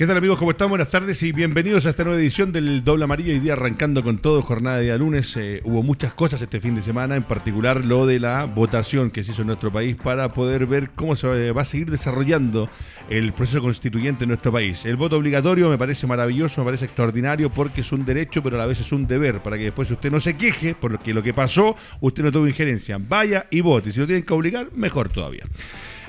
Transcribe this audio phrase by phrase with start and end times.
[0.00, 0.38] ¿Qué tal amigos?
[0.38, 0.70] ¿Cómo están?
[0.70, 3.34] Buenas tardes y bienvenidos a esta nueva edición del Doble Amarillo.
[3.34, 5.36] Hoy día arrancando con todo, jornada de día lunes.
[5.36, 9.22] Eh, hubo muchas cosas este fin de semana, en particular lo de la votación que
[9.22, 12.70] se hizo en nuestro país para poder ver cómo se va a seguir desarrollando
[13.10, 14.86] el proceso constituyente en nuestro país.
[14.86, 18.60] El voto obligatorio me parece maravilloso, me parece extraordinario porque es un derecho, pero a
[18.60, 21.34] la vez es un deber, para que después usted no se queje porque lo que
[21.34, 22.96] pasó, usted no tuvo injerencia.
[22.98, 23.90] Vaya y vote.
[23.90, 25.44] Si lo tienen que obligar, mejor todavía.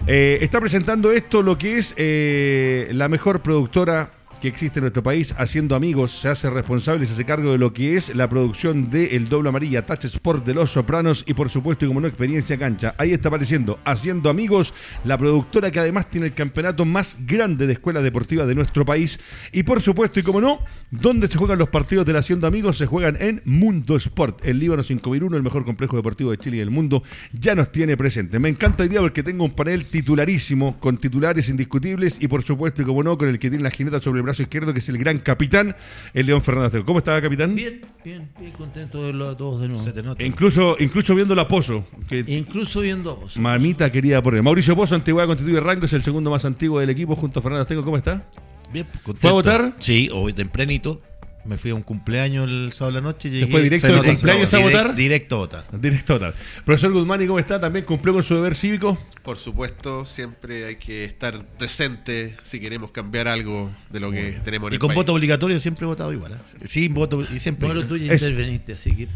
[0.07, 5.03] Eh, está presentando esto lo que es eh, la mejor productora que existe en nuestro
[5.03, 8.27] país, haciendo amigos, se hace responsable y se hace cargo de lo que es la
[8.27, 12.01] producción de El Doble Amarilla, Touch Sport de Los Sopranos y por supuesto, y como
[12.01, 12.95] no, Experiencia Cancha.
[12.97, 17.73] Ahí está apareciendo, haciendo amigos, la productora que además tiene el campeonato más grande de
[17.73, 19.19] escuelas deportivas de nuestro país.
[19.51, 22.77] Y por supuesto, y como no, ¿dónde se juegan los partidos del Haciendo Amigos?
[22.77, 26.59] Se juegan en Mundo Sport, el Líbano 5001, el mejor complejo deportivo de Chile y
[26.59, 28.39] del mundo, ya nos tiene presente.
[28.39, 32.85] Me encanta día porque tengo un panel titularísimo, con titulares indiscutibles y por supuesto, y
[32.85, 34.97] como no, con el que tiene la jineta sobre el brazo izquierdo, que es el
[34.97, 35.75] gran capitán,
[36.13, 36.83] el León Fernández.
[36.85, 37.55] ¿Cómo estaba, capitán?
[37.55, 40.15] Bien, bien, bien contento de verlo a todos de nuevo.
[40.17, 41.85] E incluso, incluso viendo la Pozo.
[42.07, 43.39] Que incluso viendo a Pozo.
[43.39, 44.43] Mamita querida por él.
[44.43, 47.63] Mauricio Pozo, Antigüedad Constituye Rango, es el segundo más antiguo del equipo junto a Fernando
[47.63, 47.83] Azteco.
[47.83, 48.27] ¿Cómo está?
[48.71, 49.19] Bien, contento.
[49.19, 49.75] ¿Fue a votar?
[49.79, 51.01] Sí, hoy tempranito.
[51.43, 53.29] Me fui a un cumpleaños el sábado de la noche.
[53.29, 54.95] Llegué, fue directo de cumpleaños a votar?
[54.95, 55.65] Directo a votar.
[55.81, 56.33] Directo a votar.
[56.65, 57.59] Profesor Guzmán, ¿y cómo está?
[57.59, 58.97] ¿También cumplió con su deber cívico?
[59.23, 64.67] Por supuesto, siempre hay que estar presente si queremos cambiar algo de lo que tenemos
[64.67, 64.95] en Y el con país.
[64.97, 66.33] voto obligatorio siempre he votado igual.
[66.33, 66.65] ¿eh?
[66.67, 67.67] Sin voto y siempre.
[67.67, 69.07] Bueno, tú ya Es- interveniste, así que.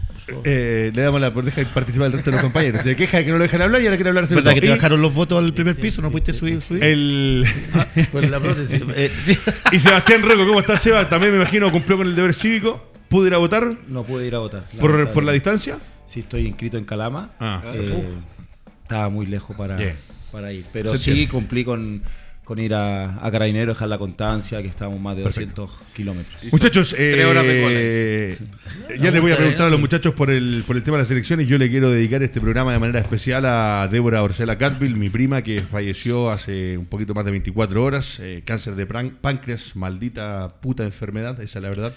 [0.43, 2.81] Eh, le damos la deja de participar el resto de los compañeros.
[2.83, 4.27] Se queja de que no lo dejan hablar y ahora quiere hablar.
[4.27, 6.01] ¿Verdad que te Y bajaron los votos al primer piso?
[6.01, 6.61] ¿No pudiste subir?
[6.61, 6.83] subir?
[6.83, 7.45] El...
[8.11, 8.81] Con la prótesis.
[9.25, 9.37] Sí.
[9.71, 11.07] y Sebastián Roco, ¿cómo está Seba?
[11.07, 12.83] También me imagino cumplió con el deber cívico.
[13.09, 14.65] ¿Pudo ir a votar No pude ir a votar.
[14.79, 15.77] por, por la distancia?
[16.07, 17.31] Sí, estoy inscrito en Calama.
[17.39, 17.61] Ah.
[17.73, 18.03] Eh,
[18.83, 19.77] estaba muy lejos para,
[20.31, 20.65] para ir.
[20.73, 21.31] Pero Se sí entiende.
[21.31, 22.01] cumplí con,
[22.45, 26.43] con ir a, a Carabinero, dejar la constancia, que estábamos más de 200 kilómetros.
[26.51, 28.37] Muchachos, eh, tres horas de
[28.99, 31.11] ya les voy a preguntar a los muchachos por el, por el tema de las
[31.11, 31.47] elecciones.
[31.49, 35.41] Yo le quiero dedicar este programa de manera especial a Débora Orcela Catville, mi prima
[35.41, 38.19] que falleció hace un poquito más de 24 horas.
[38.21, 41.93] eh, cáncer de páncreas, maldita puta enfermedad, esa es la verdad.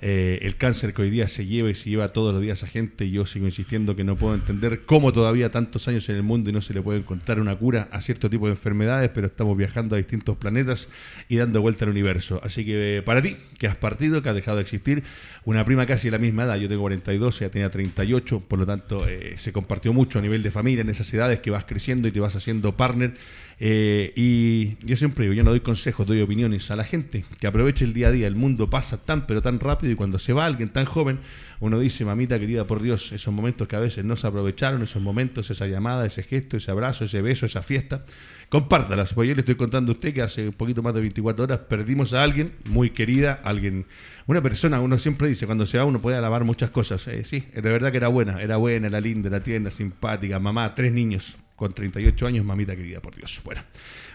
[0.00, 2.66] Eh, el cáncer que hoy día se lleva y se lleva todos los días a
[2.66, 3.04] gente.
[3.04, 6.50] y Yo sigo insistiendo que no puedo entender cómo todavía tantos años en el mundo
[6.50, 9.56] y no se le puede encontrar una cura a cierto tipo de enfermedades, pero estamos
[9.56, 10.88] viajando a distintos planetas
[11.28, 12.40] y dando vuelta al universo.
[12.44, 15.02] Así que eh, para ti, que has partido, que has dejado de existir,
[15.44, 18.66] una prima casi de la misma edad, yo tengo 42, ella tenía 38, por lo
[18.66, 22.06] tanto eh, se compartió mucho a nivel de familia en esas edades que vas creciendo
[22.06, 23.14] y te vas haciendo partner.
[23.60, 27.46] Eh, y yo siempre digo, yo no doy consejos, doy opiniones a la gente que
[27.48, 28.26] aproveche el día a día.
[28.28, 31.18] El mundo pasa tan pero tan rápido y cuando se va alguien tan joven,
[31.60, 35.02] uno dice, mamita querida, por Dios, esos momentos que a veces no se aprovecharon, esos
[35.02, 38.04] momentos, esa llamada, ese gesto, ese abrazo, ese beso, esa fiesta,
[38.48, 39.12] compártalas.
[39.12, 41.58] Pues yo le estoy contando a usted que hace un poquito más de 24 horas
[41.68, 43.86] perdimos a alguien muy querida, alguien,
[44.26, 47.08] una persona, uno siempre dice, cuando se va uno puede alabar muchas cosas.
[47.08, 50.76] Eh, sí, de verdad que era buena, era buena, era linda, era tierna, simpática, mamá,
[50.76, 53.40] tres niños con 38 años, mamita querida, por Dios.
[53.44, 53.60] Bueno,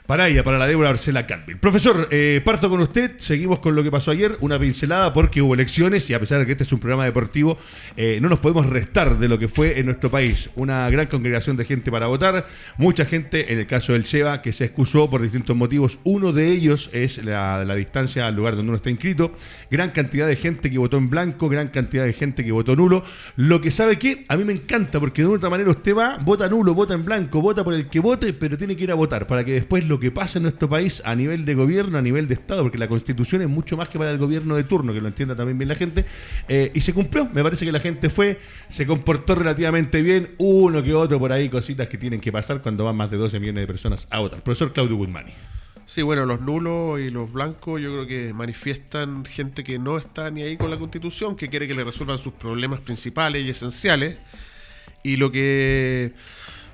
[0.06, 1.58] para ella, para la Débora Arcela Catville.
[1.59, 5.53] Profesor, eh, parto con usted, seguimos con lo que pasó ayer, una pincelada porque hubo
[5.53, 7.58] elecciones y a pesar de que este es un programa deportivo,
[7.96, 10.50] eh, no nos podemos restar de lo que fue en nuestro país.
[10.56, 12.46] Una gran congregación de gente para votar,
[12.78, 16.00] mucha gente, en el caso del Cheva, que se excusó por distintos motivos.
[16.03, 19.34] Uno de ellos es la, la distancia al lugar donde uno está inscrito.
[19.72, 23.03] Gran cantidad de gente que votó en blanco, gran cantidad de gente que votó nulo.
[23.38, 26.18] Lo que sabe que a mí me encanta porque de una otra manera usted va,
[26.18, 28.96] vota nulo, vota en blanco, vota por el que vote, pero tiene que ir a
[28.96, 32.02] votar para que después lo que pasa en nuestro país a nivel de gobierno, a
[32.02, 34.94] nivel de Estado, porque la constitución es mucho más que para el gobierno de turno,
[34.94, 36.06] que lo entienda también bien la gente,
[36.48, 37.30] eh, y se cumplió.
[37.34, 38.40] Me parece que la gente fue,
[38.70, 42.84] se comportó relativamente bien, uno que otro por ahí, cositas que tienen que pasar cuando
[42.85, 44.41] van más de 12 millones de personas a votar.
[44.41, 45.34] Profesor Claudio Guzmani.
[45.85, 50.32] Sí, bueno, los nulos y los blancos yo creo que manifiestan gente que no está
[50.32, 54.17] ni ahí con la constitución, que quiere que le resuelvan sus problemas principales y esenciales.
[55.03, 56.14] Y lo que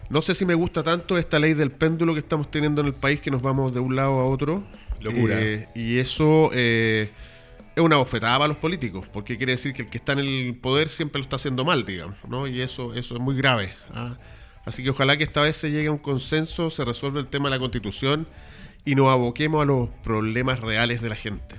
[0.09, 2.87] no sé si me gusta tanto es esta ley del péndulo que estamos teniendo en
[2.87, 4.63] el país, que nos vamos de un lado a otro.
[5.01, 5.39] Locura.
[5.39, 7.11] Eh, y eso eh,
[7.75, 10.55] es una bofetada para los políticos, porque quiere decir que el que está en el
[10.55, 12.47] poder siempre lo está haciendo mal, digamos, ¿no?
[12.47, 13.73] Y eso, eso es muy grave.
[13.93, 14.17] ¿ah?
[14.65, 17.49] Así que ojalá que esta vez se llegue a un consenso, se resuelva el tema
[17.49, 18.27] de la constitución
[18.85, 21.55] y nos aboquemos a los problemas reales de la gente.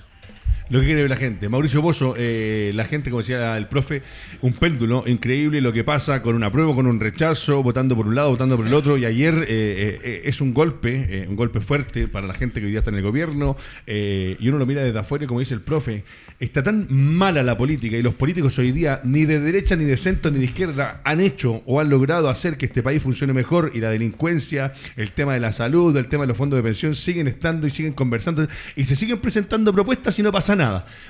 [0.70, 1.49] Lo que quiere ver la gente.
[1.49, 4.02] Mauricio Bozo, eh, la gente, como decía el profe,
[4.40, 8.14] un péndulo increíble lo que pasa con una prueba, con un rechazo, votando por un
[8.14, 8.96] lado, votando por el otro.
[8.96, 12.70] Y ayer eh, eh, es un golpe, un golpe fuerte para la gente que hoy
[12.70, 13.56] día está en el gobierno.
[13.84, 16.05] y uno lo mira desde afuera, y como dice el profe,
[16.38, 19.96] está tan mala la política y los políticos hoy día, ni de derecha, ni de
[19.96, 23.72] centro, ni de izquierda, han hecho o han logrado hacer que este país funcione mejor
[23.75, 26.94] y la delincuencia, el tema de la salud, el tema de los fondos de pensión
[26.94, 28.46] siguen estando y siguen conversando
[28.76, 30.59] y se siguen presentando propuestas y no pasa nada.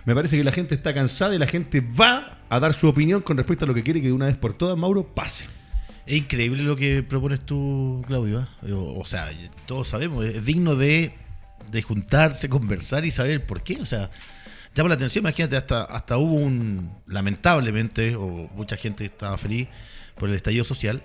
[0.04, 3.22] Me parece que la gente está cansada y la gente va a dar su opinión
[3.22, 5.44] con respecto a lo que quiere que de una vez por todas, Mauro, pase.
[6.06, 8.40] Es increíble lo que propones tú, Claudio.
[8.40, 8.72] ¿eh?
[8.72, 9.30] O, sea,
[9.66, 11.14] todos sabemos, es digno de,
[11.86, 13.80] juntarse, conversar y saber por qué.
[13.80, 14.10] O sea,
[14.74, 19.68] llama la atención, imagínate, hasta, hasta hubo un, lamentablemente, o mucha gente estaba feliz
[20.16, 21.00] por el estallido social,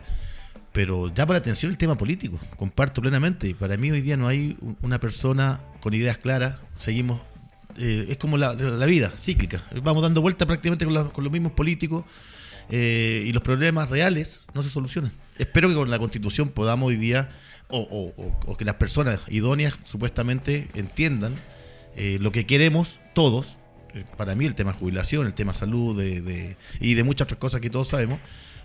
[0.71, 3.53] pero llama la atención el tema político, comparto plenamente.
[3.53, 7.21] Para mí hoy día no hay una persona con ideas claras, seguimos
[7.77, 9.63] eh, es como la, vida, cíclica.
[9.83, 12.06] Vamos dando vuelta prácticamente con, los mismos políticos
[12.69, 15.12] eh, y los problemas reales no se solucionan.
[15.38, 17.30] Espero que con la constitución podamos hoy día,
[17.69, 18.13] o,
[18.57, 21.33] que las personas idóneas supuestamente entiendan
[21.95, 23.57] eh, lo que queremos todos.
[24.18, 27.69] Para mí el tema jubilación, el tema salud de, y de muchas otras cosas que
[27.69, 28.19] todos sabemos,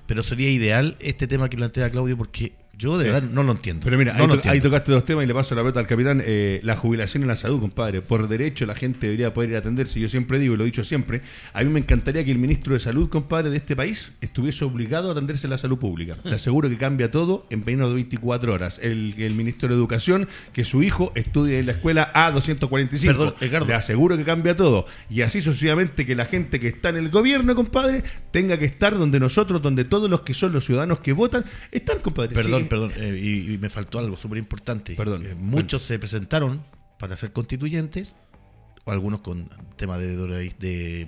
[0.07, 3.85] pero sería ideal este tema que plantea Claudio porque yo de verdad no lo entiendo.
[3.85, 6.23] Pero mira, ahí, tocaste dos temas y le paso la pelota al capitán.
[6.25, 8.01] Eh, la jubilación en la salud, compadre.
[8.01, 10.01] Por derecho la gente debería poder ir a atenderse.
[10.01, 11.21] Yo siempre digo, y lo he dicho siempre,
[11.53, 15.11] a mí me encantaría que el ministro de Salud, compadre, de este país estuviese obligado
[15.11, 16.17] a atenderse a la salud pública.
[16.25, 18.79] Le aseguro que cambia todo en menos de 24 horas.
[18.83, 23.07] El, el ministro de Educación, que su hijo estudie en la escuela A245.
[23.07, 23.67] Perdón, Ricardo.
[23.67, 24.87] Le aseguro que cambia todo.
[25.11, 28.97] Y así sucesivamente que la gente que está en el gobierno, compadre, tenga que estar
[28.97, 32.35] donde nosotros, donde todos los que son los ciudadanos que votan, están, compadre.
[32.35, 34.95] Perdón, perdón, eh, y, me faltó algo súper importante.
[34.95, 35.27] Perdón.
[35.27, 36.63] Eh, muchos se presentaron
[36.99, 38.15] para ser constituyentes,
[38.85, 41.07] o algunos con tema de, de,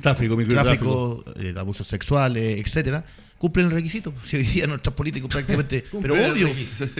[0.00, 3.04] tráfico, tráfico eh, abusos sexuales, etcétera
[3.42, 4.14] cumplen el requisito.
[4.24, 5.84] Si hoy día nuestros políticos prácticamente.
[6.00, 6.48] pero obvio,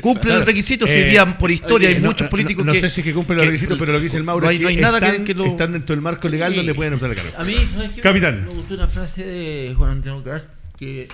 [0.01, 0.89] cumplen el requisito.
[0.89, 2.73] Si hoy día por historia hay muchos políticos que.
[2.73, 4.51] No sé si es que cumplen los requisitos, pero lo que dice el Mauro no
[4.51, 5.45] hay, es que nada están, que, lo...
[5.45, 7.31] están dentro del marco legal donde pueden optar el cargo.
[7.39, 8.01] A mí, ¿sabes qué?
[8.01, 8.45] Capitán.
[8.45, 11.07] Me gustó una frase de Juan Antonio Cast que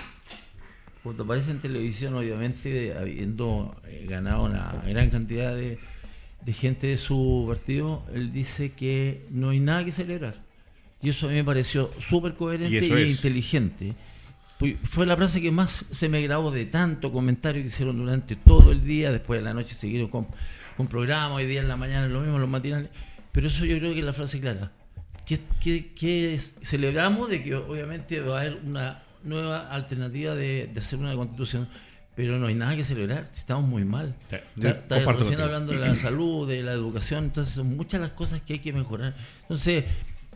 [1.03, 5.79] cuando aparece en televisión, obviamente, habiendo eh, ganado una gran cantidad de,
[6.47, 10.35] gente de su partido, él dice que no hay nada que celebrar.
[11.01, 13.95] Y eso a mí me pareció súper coherente e inteligente.
[14.83, 18.73] Fue la frase que más se me grabó de tanto comentario que hicieron durante todo
[18.73, 20.27] el día, después de la noche siguieron con,
[20.79, 22.89] un programa, hoy día en la mañana lo mismo, los matinales.
[23.31, 24.71] Pero eso yo creo que es la frase clara.
[25.25, 31.15] Que, que celebramos de que obviamente va a haber una nueva alternativa de, hacer una
[31.15, 31.67] constitución,
[32.15, 34.15] pero no hay nada que celebrar, estamos muy mal.
[34.57, 38.53] Está, recién hablando de la salud, de la educación, entonces son muchas las cosas que
[38.53, 39.15] hay que mejorar.
[39.43, 39.85] Entonces,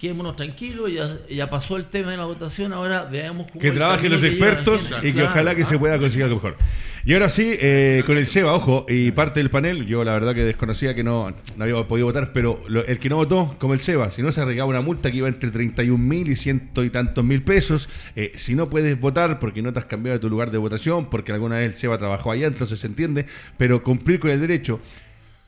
[0.03, 3.61] quedémonos tranquilos, ya, ya pasó el tema de la votación, ahora veamos cómo...
[3.61, 6.57] Que trabajen los expertos y que ojalá que se pueda conseguir algo mejor.
[7.05, 10.35] Y ahora sí, eh, con el SEBA, ojo, y parte del panel, yo la verdad
[10.35, 13.79] que desconocía que no, no había podido votar, pero el que no votó, como el
[13.79, 16.89] SEBA, si no se arreglaba una multa que iba entre 31 mil y ciento y
[16.89, 20.29] tantos mil pesos, eh, si no puedes votar porque no te has cambiado de tu
[20.29, 23.25] lugar de votación, porque alguna vez el SEBA trabajó allá, entonces se entiende,
[23.55, 24.81] pero cumplir con el derecho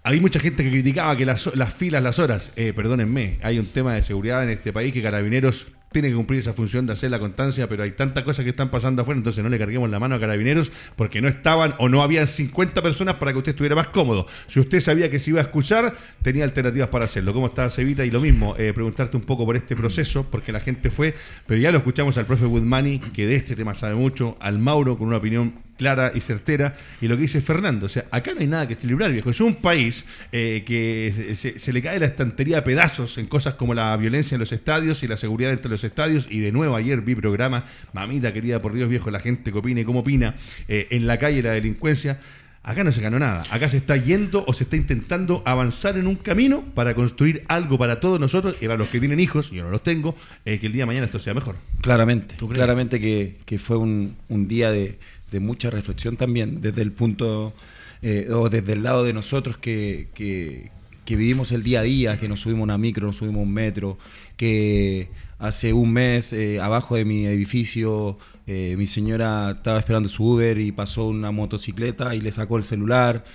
[0.05, 3.65] hay mucha gente que criticaba que las, las filas, las horas, eh, perdónenme, hay un
[3.65, 5.65] tema de seguridad en este país que Carabineros
[5.95, 8.69] tiene que cumplir esa función de hacer la constancia, pero hay tantas cosas que están
[8.69, 12.03] pasando afuera, entonces no le carguemos la mano a Carabineros porque no estaban o no
[12.03, 14.27] habían 50 personas para que usted estuviera más cómodo.
[14.47, 17.33] Si usted sabía que se iba a escuchar, tenía alternativas para hacerlo.
[17.33, 18.03] ¿Cómo está Cevita?
[18.03, 21.15] Y lo mismo, eh, preguntarte un poco por este proceso, porque la gente fue,
[21.47, 24.97] pero ya lo escuchamos al profe Woodmani, que de este tema sabe mucho, al Mauro
[24.97, 26.75] con una opinión clara y certera.
[27.01, 29.29] Y lo que dice Fernando, o sea, acá no hay nada que celebrar, viejo.
[29.29, 33.73] Es un país eh, que se, le cae la estantería a pedazos en cosas como
[33.73, 36.27] la violencia en los estadios y la seguridad entre los estadios.
[36.29, 39.85] Y de nuevo ayer vi programa, mamita querida por Dios, viejo, la gente que opine,
[39.85, 40.35] cómo opina,
[40.67, 42.19] eh, en la calle la delincuencia.
[42.63, 43.43] Acá no se ganó nada.
[43.51, 47.77] Acá se está yendo o se está intentando avanzar en un camino para construir algo
[47.77, 50.15] para todos nosotros y para los que tienen hijos, yo no los tengo,
[50.45, 51.57] eh, que el día de mañana esto sea mejor.
[51.81, 52.35] Claramente.
[52.35, 54.97] Claramente que, que fue un, un día de,
[55.31, 57.53] de mucha reflexión también desde el punto
[58.01, 60.69] eh, o desde el lado de nosotros que, que,
[61.15, 63.97] vivimos el día a día, que nos subimos una micro, nos subimos un metro,
[64.37, 65.07] que
[65.39, 70.59] hace un mes eh, abajo de mi edificio eh, mi señora estaba esperando su Uber
[70.59, 73.25] y pasó una motocicleta y le sacó el celular.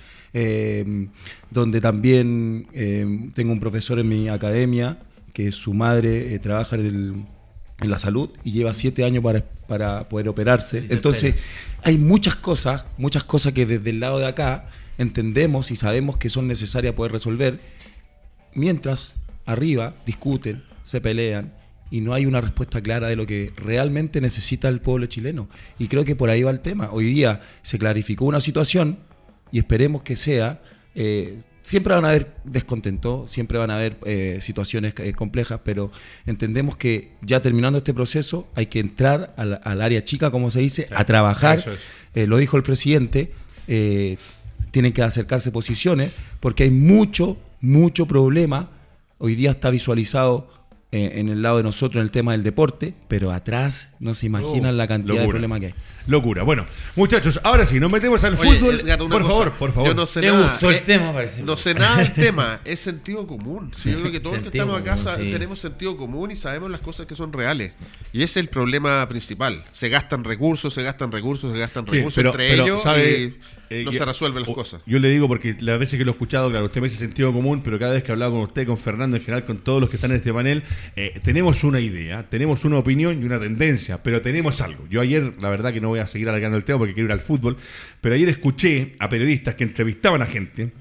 [1.49, 2.65] donde también
[3.35, 4.97] tengo un profesor en mi academia
[5.33, 7.13] que su madre trabaja en el
[7.81, 10.85] en la salud y lleva siete años para, para poder operarse.
[10.89, 11.35] Entonces,
[11.83, 16.29] hay muchas cosas, muchas cosas que desde el lado de acá entendemos y sabemos que
[16.29, 17.59] son necesarias poder resolver,
[18.53, 19.15] mientras
[19.45, 21.53] arriba discuten se pelean
[21.91, 25.47] y no hay una respuesta clara de lo que realmente necesita el pueblo chileno.
[25.77, 26.89] Y creo que por ahí va el tema.
[26.91, 28.97] Hoy día se clarificó una situación
[29.51, 30.61] y esperemos que sea...
[30.95, 35.91] eh, siempre van a haber descontentos, siempre van a haber eh, situaciones eh, complejas, pero
[36.25, 40.59] entendemos que ya terminando este proceso hay que entrar al, al área chica, como se
[40.59, 41.63] dice, a trabajar.
[42.15, 42.27] es.
[42.27, 43.31] Lo dijo el presidente,
[43.67, 48.71] tienen que acercarse posiciones, porque hay mucho, mucho problema.
[49.19, 50.49] Hoy día está visualizado
[50.93, 54.25] eh, en el lado de nosotros en el tema del deporte, pero atrás no se
[54.25, 55.73] imaginan la cantidad de problemas que hay.
[56.07, 56.43] Locura.
[56.43, 58.79] Bueno, muchachos, ahora sí, nos metemos al Oye, fútbol.
[58.81, 59.23] Edgar, por cosa.
[59.23, 59.87] favor, por favor.
[59.89, 60.47] Yo no sé Le nada.
[60.51, 61.43] gustó el eh, tema, parece.
[61.43, 63.71] No sé nada del tema, es sentido común.
[63.77, 65.31] Sí, yo creo que todos los que estamos acá común, sa- sí.
[65.31, 67.73] tenemos sentido común y sabemos las cosas que son reales.
[68.13, 69.63] Y ese es el problema principal.
[69.71, 73.11] Se gastan recursos, se gastan recursos, se gastan Sí, recursos pero- entre pero, ellos ¿sabe?
[73.21, 73.39] y
[73.71, 74.81] Eh, no yo- se resuelven las o- cosas.
[74.85, 77.31] Yo le digo porque las veces que lo he escuchado, claro, usted me dice sentido
[77.33, 79.79] común, pero cada vez que he hablado con usted, con Fernando en general, con todos
[79.79, 80.61] los que están en este panel,
[80.95, 84.85] eh, tenemos una idea, tenemos una opinión y una tendencia, pero tenemos algo.
[84.89, 87.13] Yo ayer, la verdad que no voy a seguir alargando el tema porque quiero ir
[87.13, 87.57] al fútbol,
[88.01, 90.71] pero ayer escuché a periodistas que entrevistaban a gente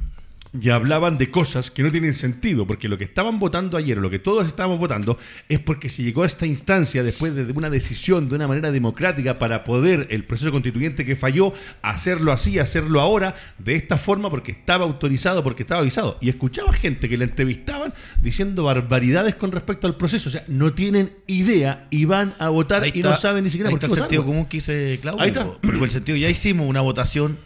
[0.59, 4.11] y hablaban de cosas que no tienen sentido, porque lo que estaban votando ayer, lo
[4.11, 5.17] que todos estábamos votando,
[5.49, 9.39] es porque se llegó a esta instancia después de una decisión de una manera democrática
[9.39, 11.53] para poder el proceso constituyente que falló,
[11.83, 16.19] hacerlo así, hacerlo ahora, de esta forma, porque estaba autorizado, porque estaba avisado.
[16.21, 20.73] Y escuchaba gente que la entrevistaban diciendo barbaridades con respecto al proceso, o sea, no
[20.73, 23.95] tienen idea y van a votar y no saben ni siquiera ahí por qué está
[23.95, 25.23] el votar, sentido común que dice Claudio.
[25.23, 25.47] Ahí está.
[25.47, 27.39] Porque el sentido, ya hicimos una votación,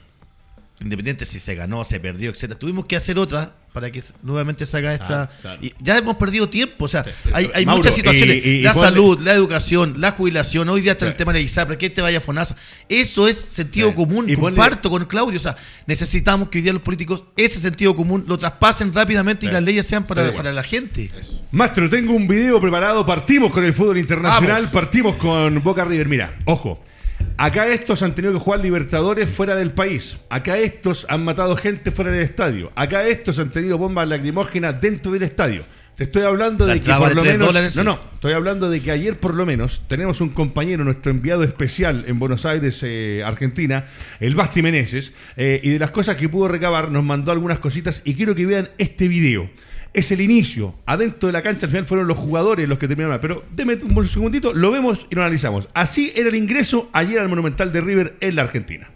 [0.80, 2.58] independiente si se ganó, se perdió, etcétera.
[2.58, 5.22] Tuvimos que hacer otra para que nuevamente se haga esta.
[5.24, 5.58] Ah, claro.
[5.62, 8.36] y ya hemos perdido tiempo, o sea, hay, hay Mauro, muchas situaciones.
[8.36, 11.40] y- y- y la salud, la educación, la jubilación, hoy día está el tema de
[11.42, 12.54] ISAPRE, que te vaya a FONASA.
[12.88, 15.38] Eso es sentido común, Y ponle- comparto con Claudio.
[15.38, 19.50] O sea, necesitamos que hoy día los políticos ese sentido común lo traspasen rápidamente y
[19.50, 21.10] las leyes sean para, para la gente.
[21.50, 23.04] Maestro, tengo un video preparado.
[23.06, 24.70] Partimos con el fútbol internacional, Vamos.
[24.72, 26.08] partimos con Boca River.
[26.08, 26.84] Mira, ojo.
[27.36, 30.18] Acá estos han tenido que jugar Libertadores fuera del país.
[30.30, 32.70] Acá estos han matado gente fuera del estadio.
[32.76, 35.64] Acá estos han tenido bombas lacrimógenas dentro del estadio.
[35.96, 37.46] Te estoy hablando La de que por lo menos.
[37.46, 38.00] dólares, no, no.
[38.14, 42.18] Estoy hablando de que ayer por lo menos tenemos un compañero, nuestro enviado especial en
[42.18, 43.86] Buenos Aires, eh, Argentina,
[44.18, 48.02] el Basti Meneses, eh, y de las cosas que pudo recabar nos mandó algunas cositas
[48.04, 49.48] y quiero que vean este video.
[49.94, 50.74] Es el inicio.
[50.86, 53.18] Adentro de la cancha al final fueron los jugadores los que terminaron.
[53.20, 55.68] Pero deme un segundito, lo vemos y lo analizamos.
[55.72, 58.90] Así era el ingreso ayer al Monumental de River en la Argentina.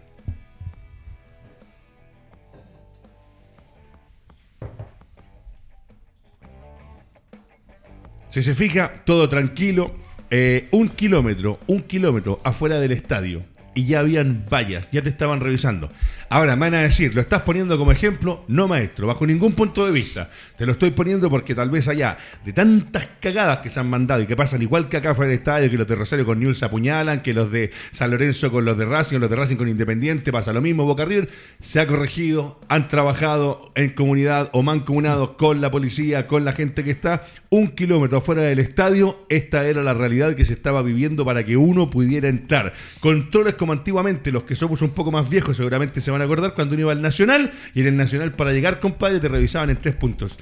[8.31, 9.97] Si se fija, todo tranquilo.
[10.31, 13.45] Eh, un kilómetro, un kilómetro afuera del estadio.
[13.79, 15.89] Y ya habían vallas, ya te estaban revisando.
[16.31, 18.45] Ahora me van a decir, ¿lo estás poniendo como ejemplo?
[18.49, 20.29] No, maestro, bajo ningún punto de vista.
[20.57, 24.21] Te lo estoy poniendo porque tal vez allá, de tantas cagadas que se han mandado
[24.21, 26.59] y que pasan igual que acá fuera del estadio, que los de Rosario con Newell's
[26.59, 29.69] se apuñalan, que los de San Lorenzo con los de Racing, los de Racing con
[29.69, 30.85] Independiente, pasa lo mismo.
[30.85, 31.31] Boca River
[31.61, 36.83] se ha corregido, han trabajado en comunidad o mancomunado con la policía, con la gente
[36.83, 39.25] que está un kilómetro afuera del estadio.
[39.29, 42.73] Esta era la realidad que se estaba viviendo para que uno pudiera entrar.
[42.99, 46.55] Controles como antiguamente, los que somos un poco más viejos seguramente se van a acordar
[46.55, 49.77] cuando uno iba al Nacional y en el Nacional para llegar, compadre, te revisaban en
[49.77, 50.39] tres puntos.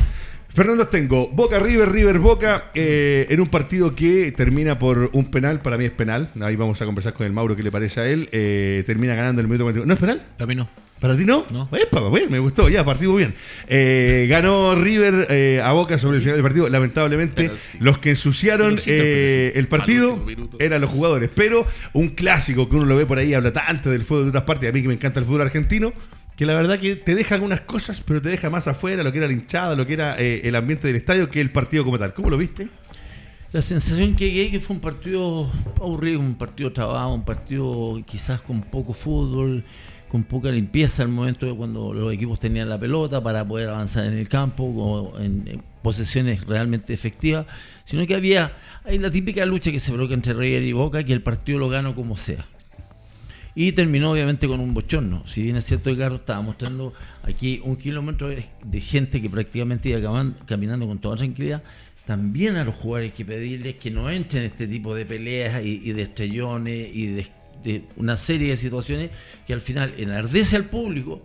[0.49, 5.61] Fernando tengo Boca River, River Boca, eh, en un partido que termina por un penal,
[5.61, 8.09] para mí es penal, ahí vamos a conversar con el Mauro qué le parece a
[8.09, 9.87] él, eh, termina ganando el minuto 41.
[9.87, 10.23] ¿No es penal?
[10.39, 10.86] A mí no.
[11.01, 11.45] ¿Para ti no?
[11.53, 11.69] No.
[11.73, 13.35] Epa, bien, me gustó, ya, partimos bien.
[13.69, 16.69] Eh, ganó River eh, a Boca sobre el final del partido.
[16.71, 17.51] Lamentablemente,
[17.81, 20.19] los que ensuciaron eh, el partido
[20.59, 21.31] eran los jugadores.
[21.35, 24.45] Pero un clásico que uno lo ve por ahí, habla tanto del fútbol de otras
[24.45, 25.93] partes, a mí que me encanta el fútbol argentino,
[26.35, 29.19] que la verdad que te deja algunas cosas, pero te deja más afuera lo que
[29.19, 31.99] era la hinchada, lo que era eh, el ambiente del estadio, que el partido como
[31.99, 32.15] tal.
[32.15, 32.69] ¿Cómo lo viste?
[33.53, 35.51] La sensación que llegué que fue un partido
[35.81, 39.65] aburrido, un partido trabado, un partido quizás con poco fútbol,
[40.09, 44.07] con poca limpieza al momento de cuando los equipos tenían la pelota para poder avanzar
[44.07, 47.47] en el campo o en, posesiones realmente efectivas,
[47.85, 48.53] sino que había
[48.85, 51.69] hay la típica lucha que se provoca entre River y Boca, que el partido lo
[51.69, 52.45] gano como sea.
[53.55, 55.27] Y terminó obviamente con un bochorno.
[55.27, 59.89] Si bien es cierto que Carlos estaba mostrando aquí un kilómetro de gente que prácticamente
[59.89, 61.63] iba caminando con toda tranquilidad,
[62.05, 65.81] también a los jugadores que pedirles que no entren en este tipo de peleas y,
[65.83, 67.27] y de estrellones y de,
[67.63, 69.11] de una serie de situaciones
[69.47, 71.23] que al final enardece al público,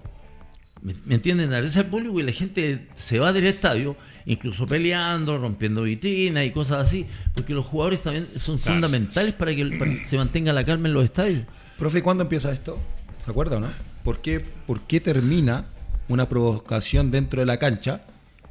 [0.82, 1.50] ¿me, entienden?
[1.50, 3.96] Enardece al público y la gente se va del estadio,
[4.26, 9.66] incluso peleando, rompiendo vitrinas y cosas así, porque los jugadores también son fundamentales para que,
[9.78, 11.44] para que se mantenga la calma en los estadios.
[11.78, 12.78] Profe, ¿cuándo empieza esto?
[13.24, 13.70] ¿Se acuerda o no?
[14.04, 15.66] ¿Por qué, ¿Por qué termina
[16.08, 18.02] una provocación dentro de la cancha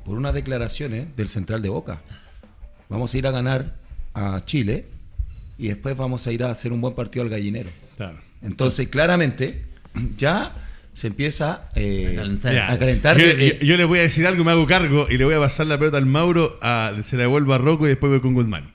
[0.05, 2.01] por unas declaraciones del central de Boca?
[2.91, 3.77] vamos a ir a ganar
[4.13, 4.89] a Chile
[5.61, 7.69] y después vamos a ir a hacer un buen partido al gallinero.
[7.97, 8.19] Claro.
[8.43, 9.63] Entonces, claramente,
[10.17, 10.55] ya
[10.93, 12.55] se empieza eh, A calentar.
[12.55, 12.73] Ya.
[12.73, 13.19] a calentar.
[13.19, 15.39] Yo, yo- yo le voy a decir algo, me hago cargo y le voy a
[15.39, 18.35] pasar la pelota al Mauro, a- se la devuelvo a Rocco y después voy con
[18.35, 18.73] Guzmán.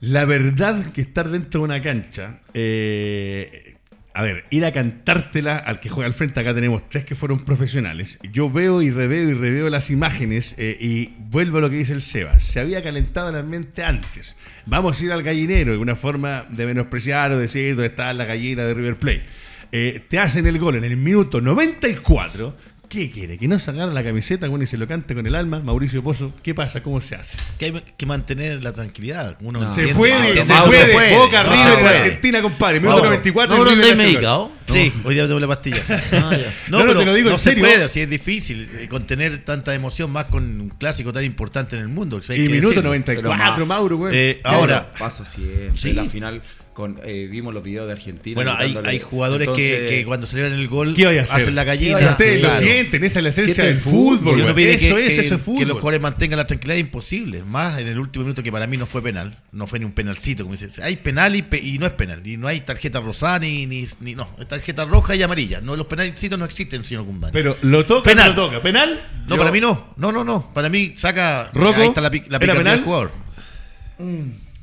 [0.00, 3.69] La verdad que estar dentro de una cancha, eh,
[4.12, 7.44] a ver, ir a cantártela al que juega al frente, acá tenemos tres que fueron
[7.44, 8.18] profesionales.
[8.32, 11.92] Yo veo y reveo y reveo las imágenes eh, y vuelvo a lo que dice
[11.92, 12.40] el Seba.
[12.40, 14.36] Se había calentado el ambiente antes.
[14.66, 18.64] Vamos a ir al gallinero, una forma de menospreciar o decir dónde está la gallina
[18.64, 19.24] de River Plate.
[19.72, 22.56] Eh, te hacen el gol en el minuto 94.
[22.90, 23.38] ¿Qué quiere?
[23.38, 25.60] ¿Que no se agarre la camiseta bueno, y se lo cante con el alma?
[25.60, 26.82] Mauricio Pozo, ¿qué pasa?
[26.82, 27.38] ¿Cómo se hace?
[27.56, 29.36] Que hay que mantener la tranquilidad.
[29.40, 29.72] Uno No.
[29.72, 31.16] Se puede, Ah, se, Mauro, puede.
[31.16, 31.86] Boca no, River en.
[32.02, 32.80] Argentina, compadre.
[32.80, 33.56] Minuto Mauro, 94.
[33.56, 34.14] Mauro, River ¿andáis Nacional.
[34.14, 34.52] medicado?
[34.66, 35.82] Sí, hoy día tomé la pastilla.
[36.12, 36.36] Ah.
[36.68, 37.64] No, No, no, pero te lo digo no en se serio.
[37.64, 41.82] puede, si es difícil eh, contener tanta emoción, más con un clásico tan importante en
[41.82, 42.20] el mundo.
[42.28, 42.82] Y minuto decirlo.
[42.88, 44.16] 94, Pero, Mauro, güey.
[44.16, 45.76] Eh, ahora, pasa siempre.
[45.76, 45.92] Sí.
[45.92, 46.42] La final,
[46.80, 48.34] con, eh, vimos los videos de Argentina.
[48.34, 50.94] bueno, hay, hay jugadores que, Entonces, que cuando celebran el gol
[51.30, 52.00] hacen la gallina.
[52.00, 52.16] Lo
[52.54, 54.18] sienten, esa es la esencia del el fútbol.
[54.18, 54.64] fútbol, Si uno güey.
[54.66, 55.68] pide Eso que, es que- ese que fútbol.
[55.68, 57.42] los jugadores mantengan la tranquilidad es imposible.
[57.44, 59.38] Más en el último minuto que para mí no fue penal.
[59.52, 60.42] No fue ni un penalcito.
[60.44, 60.82] Como dice.
[60.82, 62.26] Hay penal y, pe- y no es penal.
[62.26, 64.28] Y no hay tarjeta rosada ni, ni, ni- no.
[64.38, 65.60] Es tarjeta roja y amarilla.
[65.60, 67.30] No, los penalcitos no existen, señor Guzmán.
[67.32, 68.34] Pero lo toca, Penal.
[68.34, 68.62] lo toca.
[68.62, 69.00] ¿Penal?
[69.26, 69.94] no, Yo- para mí no.
[69.96, 70.50] No, no, no.
[70.52, 71.50] Para mí saca.
[71.52, 71.80] ¿Roco?
[71.80, 73.10] Ahí está la, pi- la del jugador.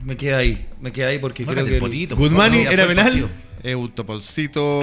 [0.08, 2.16] Me queda ahí, me queda ahí porque creo que el el- potito.
[2.16, 3.30] Guzmani, Ya ¿era el penal?
[3.62, 4.80] Es un toponcito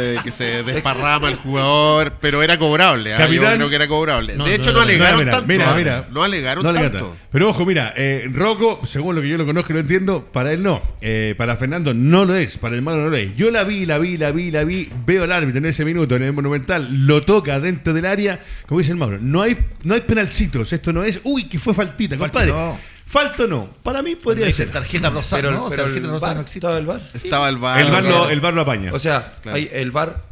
[0.00, 3.12] eh, que se desparrama el jugador, pero era cobrable.
[3.12, 3.26] ¿ah?
[3.26, 4.36] Yo creo que era cobrable.
[4.36, 5.48] No, de hecho, no, no, no, alegaron mira, tanto.
[5.48, 5.76] mira, ¿ah?
[5.76, 6.08] mira.
[6.12, 7.16] No alegaron No tanto.
[7.32, 10.52] Pero ojo, mira, eh, Rocco, según lo que yo lo conozco y lo entiendo, para
[10.52, 10.80] él no.
[11.00, 13.34] Eh, para Fernando no lo es, para el hermano no lo es.
[13.34, 16.14] Yo la vi, la vi, la vi, la vi, veo al árbitro en ese minuto
[16.14, 19.94] en el Monumental, lo toca dentro del área, como dice el Mauro, no hay, no
[19.94, 22.78] hay penalcitos, esto no es, uy, que fue faltita, Falta, compadre.
[23.08, 23.12] No.
[23.12, 24.72] Falta no, para mí podría Dice ser.
[24.72, 25.42] tarjeta rosada.
[25.42, 26.58] pero, no, o sea, pero tarjeta el rosada no existe.
[26.58, 27.10] ¿estaba el VAR?
[27.14, 27.80] Estaba el VAR.
[27.80, 28.30] El bar, lo, claro.
[28.30, 28.92] el VAR lo apaña.
[28.92, 29.56] O sea, Claro.
[29.56, 30.22] hay- el VAR,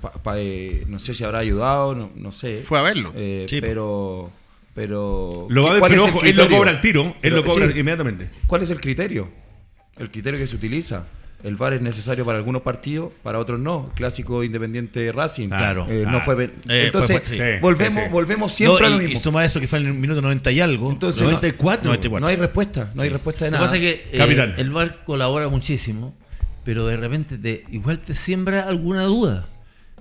[0.00, 2.62] pa- pa- eh, no sé si habrá ayudado, no, no sé.
[2.64, 3.12] Fue a verlo.
[3.16, 3.60] Eh, Sí.
[3.60, 4.30] pero,
[4.74, 5.46] pero.
[5.48, 7.44] lo va a ver, ¿cuál pero ojo, él lo cobra al tiro, él Pero, lo
[7.44, 8.28] cobra sí, inmediatamente.
[8.46, 9.28] ¿Cuál es el criterio?
[9.98, 11.04] El criterio que se utiliza.
[11.46, 13.92] El VAR es necesario para algunos partidos, para otros no.
[13.94, 15.48] Clásico Independiente Racing.
[15.48, 15.86] Claro.
[15.88, 16.10] Eh, Ah.
[16.10, 16.34] no fue.
[16.34, 17.60] ben- Eh, Entonces, fue- fue- sí.
[17.60, 18.12] volvemos, Sí, sí.
[18.12, 19.20] volvemos siempre No, a lo y, y mismo.
[19.20, 20.90] suma eso que fue en el minuto 90 y algo.
[20.90, 21.84] Entonces, no- 94.
[21.88, 22.20] 94.
[22.20, 23.66] No hay respuesta, no hay respuesta de Lo que nada.
[23.70, 26.14] pasa es que eh, el VAR colabora muchísimo,
[26.64, 29.46] pero de repente te, igual te siembra alguna duda.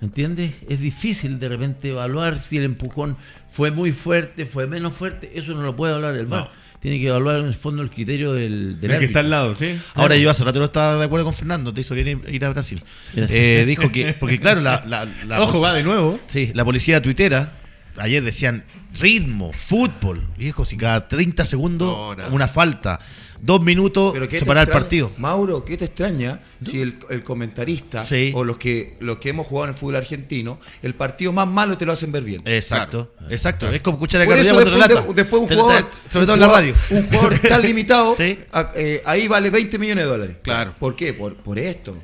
[0.02, 0.52] ¿Entiendes?
[0.68, 3.16] Es difícil de repente evaluar si el empujón
[3.48, 5.32] fue muy fuerte, fue menos fuerte.
[5.36, 6.50] Eso no lo puede hablar el VAR.
[6.86, 9.56] Tiene que evaluar en el fondo el criterio del, del El que está al lado,
[9.56, 9.76] ¿sí?
[9.96, 12.46] Ahora yo hace rato no estaba de acuerdo con Fernando, te hizo bien ir- ir
[12.46, 12.80] a Brasil.
[13.16, 16.20] Eh, dijo que, porque claro, la, la, la- Ojo, va de nuevo.
[16.28, 17.54] sí, la policía tuitera,
[17.98, 18.64] ayer decían
[19.00, 23.00] ritmo, fútbol, viejo, si cada 30 segundos No, una falta,
[23.42, 25.12] dos minutos Pero ¿qué se te para el partido.
[25.18, 28.32] Mauro, ¿qué te extraña si el, el comentarista Sí.
[28.36, 31.78] o los que los que hemos jugado en el fútbol argentino, el partido más malo
[31.78, 32.42] te lo hacen ver bien?
[32.46, 33.68] Exacto, exacto.
[33.70, 35.02] Es como escuchar a Carlos después, relata.
[35.02, 36.76] de- después un Te- te- jugador, sobre todo en la radio.
[36.92, 38.40] un jugador tan limitado, Sí.
[38.52, 40.38] a- eh, ahí vale 20 millones de dólares.
[40.42, 40.74] Claro.
[40.80, 41.14] ¿Por qué?
[41.14, 41.96] Por, por esto.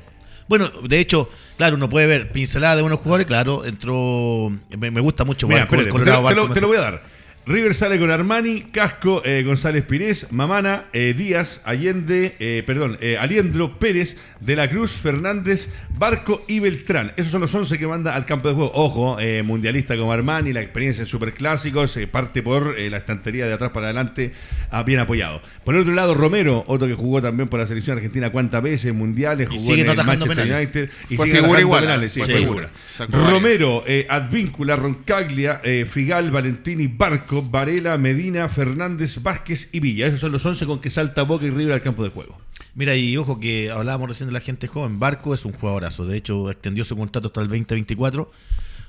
[0.48, 5.00] Bueno, de hecho, claro, uno puede ver pinceladas de unos jugadores, claro, entró, me, me
[5.00, 6.66] gusta mucho Mira, jugar con el espérate, te, Colorado lo- te lo, Barco te lo
[6.68, 7.02] voy a dar.
[7.44, 13.16] River sale con Armani, Casco, eh, González Pires, Mamana, eh, Díaz, Allende, eh, perdón, eh,
[13.18, 17.12] Aliendro, Pérez, De la Cruz, Fernández, Barco y Beltrán.
[17.16, 18.70] Esos son los 11 que manda al campo de juego.
[18.74, 23.86] Ojo, mundialista como Armani, la experiencia en superclásicos, parte por la estantería de atrás para
[23.86, 24.32] adelante,
[24.70, 25.42] ah, bien apoyado.
[25.64, 28.92] Por el otro lado, Romero, otro que jugó también por la selección argentina cuántas veces,
[28.94, 30.56] mundiales, Y jugó sigue en el Manchester penales.
[30.56, 32.70] United y Fue sigue figura igual, penales, sí, fue figura.
[33.08, 40.06] Romero, Advíncula, Roncaglia, Figal, Valentini, Barco, Varela, Medina, Fernández, Vázquez y Villa.
[40.06, 42.38] Esos son los 11 con que salta Boca y River al campo de juego.
[42.74, 44.98] Mira, y ojo que hablábamos recién de la gente joven.
[44.98, 46.04] Barco es un jugadorazo.
[46.04, 48.30] De hecho, extendió su contrato hasta el 2024.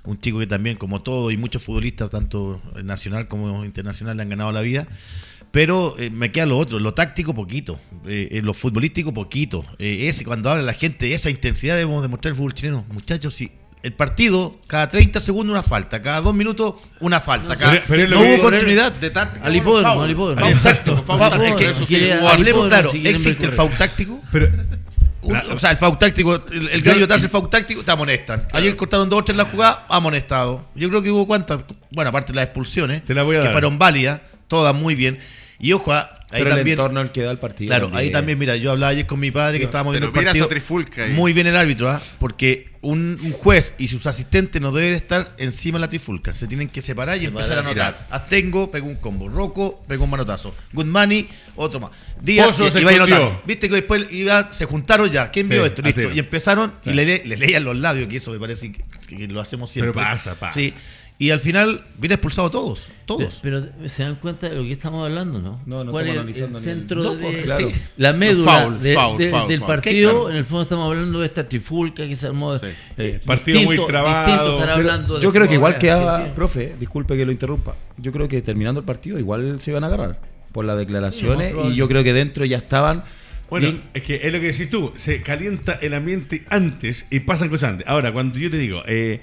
[0.05, 4.29] Un chico que también, como todo y muchos futbolistas, tanto nacional como internacional, le han
[4.29, 4.87] ganado la vida.
[5.51, 9.63] Pero eh, me queda lo otro, lo táctico poquito, eh, lo futbolístico poquito.
[9.77, 12.83] Eh, ese, cuando habla la gente, esa intensidad debemos demostrar el fútbol chileno.
[12.91, 13.51] Muchachos, si
[13.83, 17.55] el partido, cada 30 segundos una falta, cada dos minutos una falta.
[17.55, 19.45] cada- pero- pero es lo no hubo continuidad de táctica.
[19.45, 20.47] Al hipódromo, al hipódromo.
[20.47, 21.03] Exacto,
[22.27, 24.19] Hablemos claro, existe el foul táctico.
[24.31, 24.49] Pero
[25.23, 27.91] La- o sea, el foul táctico, el, el gallo te hace el foul táctico, te
[27.91, 28.45] amonestan.
[28.51, 30.65] Ayer cortaron dos o tres en la jugada, amonestado.
[30.75, 33.45] Yo creo que hubo cuántas, bueno, aparte de las expulsiones, Te la voy a que
[33.45, 33.53] dar.
[33.53, 34.19] fueron válidas,
[34.49, 35.19] todas muy bien.
[35.59, 35.93] Y ojo,
[36.33, 37.67] Ahí Pero el también, entorno el que da el partido.
[37.69, 38.01] claro, también.
[38.05, 40.45] ahí también, mira, yo hablaba ayer con mi padre que estábamos viendo Pero el partido.
[40.45, 41.11] esa trifulca ahí.
[41.13, 42.01] Muy bien el árbitro, ¿ah?
[42.19, 46.33] porque un, un juez y sus asistentes no deben estar encima de la trifulca.
[46.33, 48.07] Se tienen que separar y empezar a anotar.
[48.09, 49.29] Astengo pegó un combo.
[49.29, 50.53] Rocco pegó un manotazo.
[50.73, 51.91] Goodmani, otro más.
[52.21, 53.41] Díaz y, vaya a anotar.
[53.45, 55.29] Viste que después iba, se juntaron ya.
[55.31, 55.81] ¿Quién vio Sí, esto?
[55.83, 56.11] Listo.
[56.13, 58.83] Y empezaron y le- le leían los labios, que eso me parece que,
[59.17, 59.93] que lo hacemos siempre.
[59.93, 60.53] Pero pasa, pasa.
[60.59, 60.73] Sí.
[61.19, 62.89] Y al final viene expulsado todos.
[63.05, 63.39] Todos.
[63.41, 65.61] Pero se dan cuenta de lo que estamos hablando, ¿no?
[65.65, 67.69] No, no ¿Cuál estamos es el analizando ni el- centro No, de pues, claro.
[67.69, 67.75] sí.
[67.97, 69.67] la médula Foul, de- foul, de- foul, del foul.
[69.67, 70.09] partido?
[70.11, 70.29] Claro.
[70.31, 72.57] En el fondo estamos hablando de esta trifulca que se armó.
[72.57, 72.65] Sí.
[72.97, 74.25] eh, Partido muy trabado.
[74.25, 77.75] distinto estar Pero hablando de Yo creo que igual quedaba, profe, disculpe que lo interrumpa.
[77.97, 80.19] Yo creo que terminando el partido igual se iban a agarrar
[80.51, 83.03] por las declaraciones Sí, no, y yo creo que dentro ya estaban
[83.49, 87.19] Bueno, bien- es que es lo que decís tú, se calienta el ambiente antes y
[87.21, 87.87] pasan cosas antes.
[87.87, 89.21] Ahora, cuando yo te digo, eh,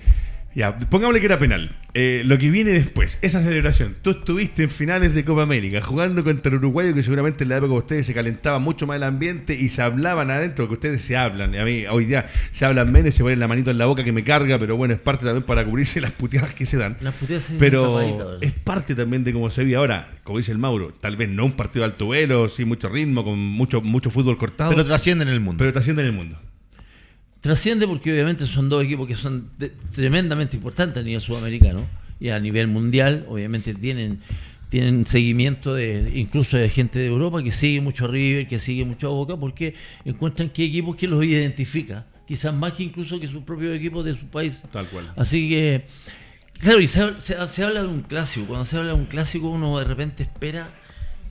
[0.55, 4.69] ya, pongámosle que era penal, eh, lo que viene después, esa celebración, tú estuviste en
[4.69, 8.07] finales de Copa América jugando contra el uruguayo que seguramente en la época de ustedes
[8.07, 11.59] se calentaba mucho más el ambiente y se hablaban adentro, porque ustedes se hablan, y
[11.59, 14.05] a mí hoy día se hablan menos y se ponen la manito en la boca
[14.05, 16.97] que me carga, pero bueno, es parte también para cubrirse las puteadas que se dan.
[17.01, 20.59] Las puteadas se Pero es parte también de cómo se vive ahora, como dice el
[20.59, 24.11] Mauro, tal vez no un partido de alto vuelo, sin mucho ritmo, con mucho, mucho
[24.11, 25.73] fútbol cortado, Pero pero, trascienden en el mundo.
[25.73, 26.39] trasciende en el mundo.
[27.41, 31.87] Trasciende porque obviamente son dos equipos que son de- tremendamente importantes a nivel sudamericano
[32.21, 33.25] y a nivel mundial.
[33.29, 34.21] Obviamente tienen
[34.69, 38.85] tienen seguimiento de incluso de gente de Europa que sigue mucho a River, que sigue
[38.85, 39.75] mucho a Boca, porque
[40.05, 44.17] encuentran que equipos que los identifica, quizás más que incluso que sus propios equipos de
[44.17, 44.63] su país.
[44.71, 45.13] Tal cual.
[45.17, 45.87] Así que,
[46.61, 48.47] claro, y se, se- se habla de un clásico.
[48.47, 50.69] Cuando se habla de un clásico, uno de repente espera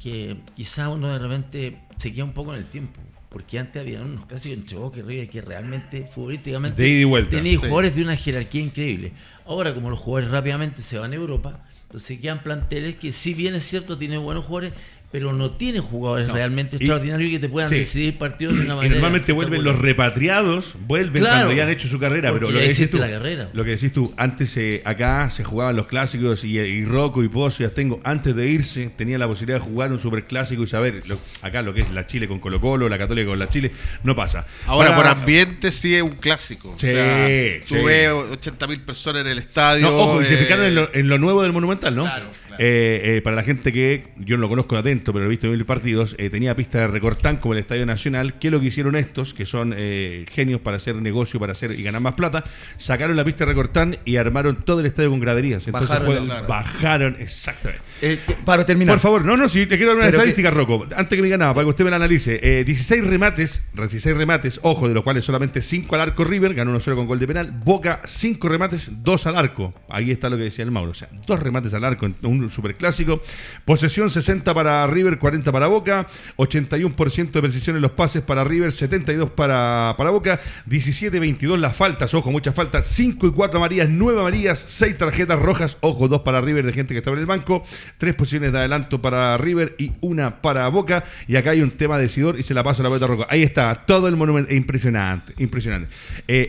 [0.04, 3.00] que quizás uno de repente se queda un poco en el tiempo.
[3.30, 7.04] Porque antes había unos clásicos entre Boca y River que realmente, futbolísticamente, De ida y
[7.04, 7.30] vuelta.
[7.38, 7.58] tenía Sí.
[7.58, 9.12] jugadores de una jerarquía increíble.
[9.46, 13.54] Ahora, como los jugadores rápidamente se van a Europa, entonces quedan planteles que, si bien
[13.56, 14.74] es cierto, tienen buenos jugadores,
[15.12, 16.36] pero no tienen jugadores No.
[16.36, 17.78] realmente Y- extraordinarios que te puedan Sí.
[17.78, 18.94] decidir partidos de una Y manera.
[18.96, 22.32] normalmente vuelven los repatriados, vuelven Claro, cuando ya han hecho su carrera.
[22.32, 23.50] Pero lo que, decís tú, la carrera.
[23.54, 27.28] lo que decís tú, antes eh, acá se jugaban los clásicos y, y Rocco y
[27.28, 31.02] Pozo y Astengo, antes de irse, tenía la posibilidad de jugar un superclásico y saber,
[31.08, 33.72] lo- acá lo que es la Chile con Colo Colo, la Católica con la Chile,
[34.04, 34.46] no pasa.
[34.68, 36.76] Ahora, Para- por ambiente sí es un clásico.
[36.80, 37.28] Sí, o sea,
[37.66, 37.76] sí.
[37.84, 39.90] ves 80.000 personas en el estadio.
[39.90, 42.04] No, ojo, y se eh, fijaron en lo, en lo nuevo del Monumental, ¿no?
[42.04, 42.26] Claro.
[42.62, 45.48] Eh, eh, para la gente que yo no lo conozco de atento, pero he visto
[45.48, 48.38] mil partidos, eh, tenía pista de recortán como el Estadio Nacional.
[48.38, 51.72] ¿Qué es lo que hicieron estos, que son eh, genios para hacer negocio, para hacer
[51.72, 52.44] y ganar más plata?
[52.76, 55.66] Sacaron la pista de recortán y armaron todo el estadio con graderías.
[55.68, 56.48] Entonces Bajaron claro.
[56.48, 57.82] bajaron, exactamente.
[58.02, 58.96] Que- para terminar.
[58.96, 60.86] Por favor, no, no, sí, te quiero dar una estadística, Rocco.
[60.96, 62.40] Antes que me diga nada, para que usted me la analice.
[62.44, 66.72] Eh, 16 remates, 16 remates, ojo, de los cuales solamente 5 al arco River, ganó
[66.78, 67.54] 1-0 con gol de penal.
[67.64, 69.74] Boca, 5 remates, 2 al arco.
[69.88, 70.92] Ahí está lo que decía el Mauro.
[70.92, 72.16] O sea, 2 remates al arco en
[72.50, 73.22] un superclásico.
[73.66, 76.08] Posesión 60 para River, 40 para Boca.
[76.38, 80.40] 81% de precisión en los pases para River, 72 para, para Boca.
[80.68, 82.86] 17-22 las faltas, ojo, muchas faltas.
[82.88, 86.94] 5 y 4 amarillas, 9 amarillas, 6 tarjetas rojas, ojo, 2 para River de gente
[86.94, 87.64] que estaba en el banco.
[87.98, 91.04] 3 posiciones de adelanto para River y una para Boca.
[91.28, 93.28] Y acá hay un tema decidor y se la paso a la pelota Rocco.
[93.30, 94.54] Ahí está, todo el monumento.
[94.54, 95.90] Impresionante, impresionante.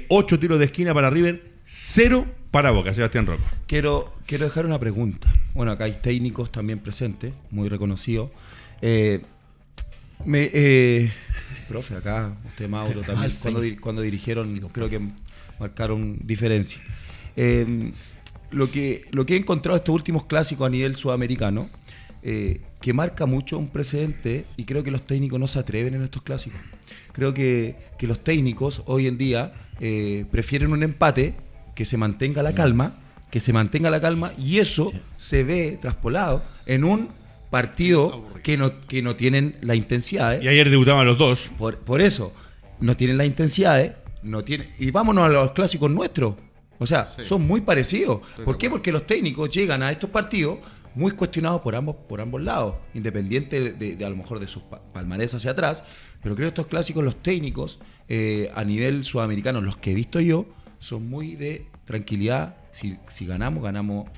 [0.09, 3.45] 8 tiros de esquina para River, 0 para Boca, Sebastián Rocco.
[3.67, 5.33] Quiero, quiero dejar una pregunta.
[5.55, 8.31] Bueno, acá hay técnicos también presentes, muy reconocidos.
[8.83, 9.21] Eh,
[10.25, 11.11] me, eh,
[11.69, 15.01] profe, acá, usted Mauro también, cuando, cuando dirigieron, creo que
[15.59, 16.81] marcaron diferencia.
[17.37, 17.93] Eh,
[18.51, 21.71] lo, que, lo que he encontrado estos últimos clásicos a nivel sudamericano,
[22.23, 26.03] eh, que marca mucho un precedente y creo que los técnicos no se atreven en
[26.03, 26.61] estos clásicos.
[27.13, 29.53] Creo que, que los técnicos hoy en día
[30.31, 31.35] prefieren un empate
[31.75, 32.95] que se mantenga la calma,
[33.31, 37.09] que se mantenga la calma y eso se ve traspolado en un
[37.51, 40.37] partido que no, que no tienen la intensidad.
[40.37, 40.41] ¿eh?
[40.43, 41.51] Y ayer debutaban los dos.
[41.59, 42.33] Por, por eso,
[42.81, 43.97] no tienen la intensidad, ¿eh?
[44.23, 46.35] no tienen, y vámonos a los clásicos nuestros.
[46.79, 48.21] O sea, son muy parecidos.
[48.45, 48.71] ¿Por qué?
[48.71, 50.59] Porque los técnicos llegan a estos partidos
[50.95, 54.49] muy cuestionados por ambos, por ambos lados, independiente de, de- de a lo mejor de
[54.49, 55.85] sus pa- palmarés hacia atrás.
[56.23, 60.21] Pero creo que estos clásicos, los técnicos, eh, a nivel sudamericano, los que he visto
[60.21, 60.47] yo,
[60.79, 62.57] son muy de tranquilidad.
[62.73, 64.09] Si, si ganamos, ganamos.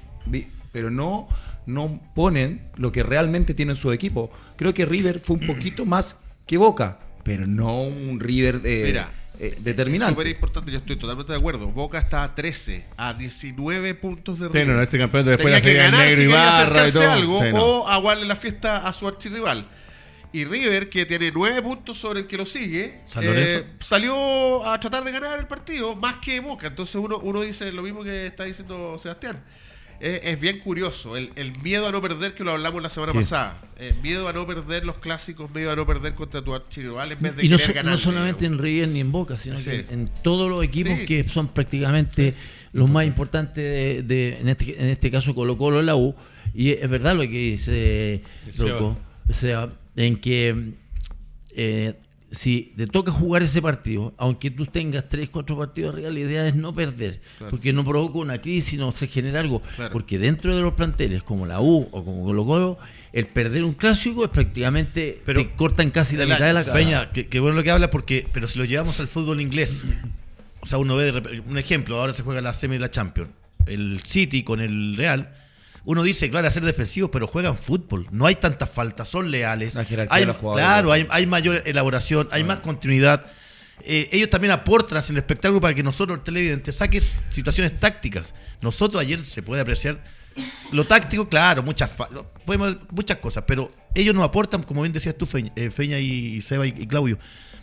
[0.72, 1.28] Pero no,
[1.66, 4.30] no ponen lo que realmente tienen su equipo.
[4.56, 9.10] Creo que River fue un poquito más que Boca, pero no un River eh, Mira,
[9.38, 10.12] eh, Es determinante.
[10.14, 11.68] súper importante, yo estoy totalmente de acuerdo.
[11.68, 14.66] Boca está a 13, a 19 puntos de Sí, River.
[14.68, 16.92] no, no, este campeonato después Tenía la que ganar negro si y quería barra y
[16.92, 17.10] todo.
[17.10, 17.62] algo Sí, no.
[17.62, 19.66] o aguarle la fiesta a su archirrival.
[20.32, 24.80] Y River, que tiene 9 puntos sobre el que lo sigue, San eh, salió a
[24.80, 26.68] tratar de ganar el partido más que Boca.
[26.68, 29.42] Entonces uno, uno dice lo mismo que está diciendo Sebastián.
[30.00, 31.16] es, es bien curioso.
[31.18, 33.18] El, el miedo a no perder, que lo hablamos la semana Sí.
[33.18, 33.60] pasada.
[33.78, 37.20] El miedo a no perder los clásicos, miedo a no perder contra tu archirrival en
[37.20, 37.92] vez de y no, querer so- ganar.
[37.92, 39.70] no solamente en River ni en Boca, sino Sí.
[39.70, 41.04] que en todos los equipos Sí.
[41.06, 42.34] que son prácticamente
[42.72, 46.14] los más importantes de, de- en, este, en este caso Colo Colo en la U.
[46.54, 48.22] Y es verdad lo que dice.
[48.56, 50.72] Rocco, o sea, en que
[51.54, 51.94] eh,
[52.30, 56.46] si te toca jugar ese partido, aunque tú tengas 3, 4 partidos arriba, la idea
[56.48, 59.60] es no perder, porque no provoca una crisis, no se genera algo.
[59.76, 59.92] Claro.
[59.92, 62.78] Porque dentro de los planteles, como la U o como Colo Colo,
[63.12, 66.72] el perder un clásico es prácticamente Pero- te cortan casi la mitad de la cabeza.
[66.72, 69.84] Peña, que, que bueno lo que habla, porque, pero si lo llevamos al fútbol inglés,
[70.60, 73.28] o sea, uno ve de un ejemplo, ahora se juega la semi de la Champions,
[73.66, 75.36] el City con el Real,
[75.84, 79.84] uno dice, claro, hacer defensivos, pero juegan fútbol, no hay tantas faltas, son leales, La
[80.10, 83.26] hay, de claro, hay, hay mayor elaboración, hay más continuidad.
[83.84, 88.32] Eh, ellos también aportan hacia el espectáculo para que nosotros, el televidente, saque situaciones tácticas.
[88.60, 89.98] Nosotros ayer se puede apreciar
[90.70, 91.92] lo táctico, claro, muchas
[92.46, 96.36] podemos muchas cosas, pero ellos nos aportan, como bien decías tú, Feña, eh, Feña y,
[96.36, 97.18] y Seba y, y Claudio,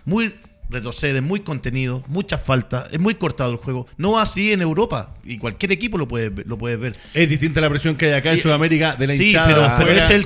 [0.05, 0.35] muy
[0.69, 3.87] retroceden, muy contenido, muchas faltas, es muy cortado el juego.
[3.97, 6.95] No así en Europa, y cualquier equipo lo puede, ver- lo puede ver.
[7.13, 9.65] Es distinta la presión que hay acá en Y- Sudamérica de la sí, hinchada pero-
[9.65, 10.23] afuera, es el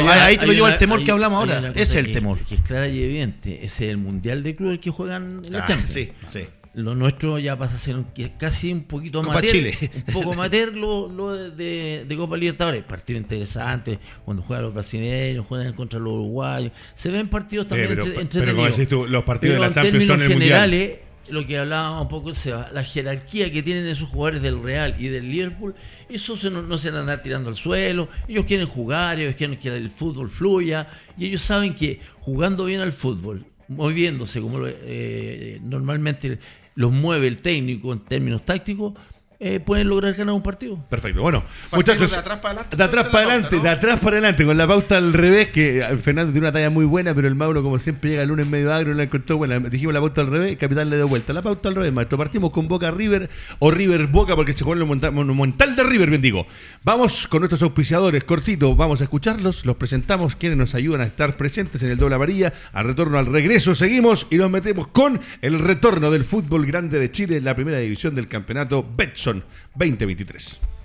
[0.00, 1.70] la- ahí- ahí te lo al una- temor hay- que hablamos ahora.
[1.74, 2.38] Ese es el que- temor.
[2.38, 3.64] Que es clara y evidente.
[3.64, 5.90] Ese es el mundial de clubes que juegan en la Ah, Champions.
[5.90, 6.40] sí, sí.
[6.74, 9.50] Lo nuestro ya pasa a ser un- que casi un poquito Copa amateur.
[9.52, 9.78] Chile.
[10.08, 12.82] Un poco amateur lo, lo de, de Copa Libertadores.
[12.82, 13.98] Partido interesante.
[14.24, 16.72] Cuando juegan los brasileños, juegan contra los uruguayos.
[16.96, 18.56] Se ven partidos también pero- entre- pero entretenidos.
[18.66, 20.70] como decís tú, los partidos de la en Champions términos son el mundial.
[20.70, 24.96] generales, lo que hablábamos un poco, Seba, la jerarquía que tienen esos jugadores del Real
[24.98, 25.74] y del Liverpool,
[26.08, 28.08] eso se no, no se van a andar tirando al suelo.
[28.28, 30.86] Ellos quieren jugar, ellos quieren que el fútbol fluya.
[31.16, 36.38] Y ellos saben que jugando bien al fútbol, moviéndose como eh, normalmente
[36.74, 38.94] los mueve el técnico en términos tácticos,
[39.38, 40.78] eh, pueden lograr ganar un partido.
[40.88, 44.00] Perfecto, bueno, muchachos, de atrás para adelante, de atrás para la adelante, pauta, de atrás
[44.00, 47.14] para adelante, con la pauta al revés, que eh, Fernando tiene una talla muy buena,
[47.14, 49.58] pero el Mauro, como siempre, llega el lunes medio agro, no la encontró buena.
[49.58, 51.32] Dijimos la pauta al revés, Capitán le dio vuelta.
[51.32, 52.18] La pauta al revés, maestro.
[52.18, 56.10] Partimos con Boca River o River Boca, porque se juega en el monumental de River,
[56.10, 56.46] bien digo.
[56.82, 61.36] Vamos con nuestros auspiciadores, cortito, vamos a escucharlos, los presentamos, quienes nos ayudan a estar
[61.36, 62.52] presentes en el doble amarilla.
[62.72, 67.10] Al retorno, al regreso, seguimos y nos metemos con el retorno del fútbol grande de
[67.10, 68.82] Chile, la primera división del campeonato
[69.24, 69.42] Betson
[69.78, 70.83] 2023.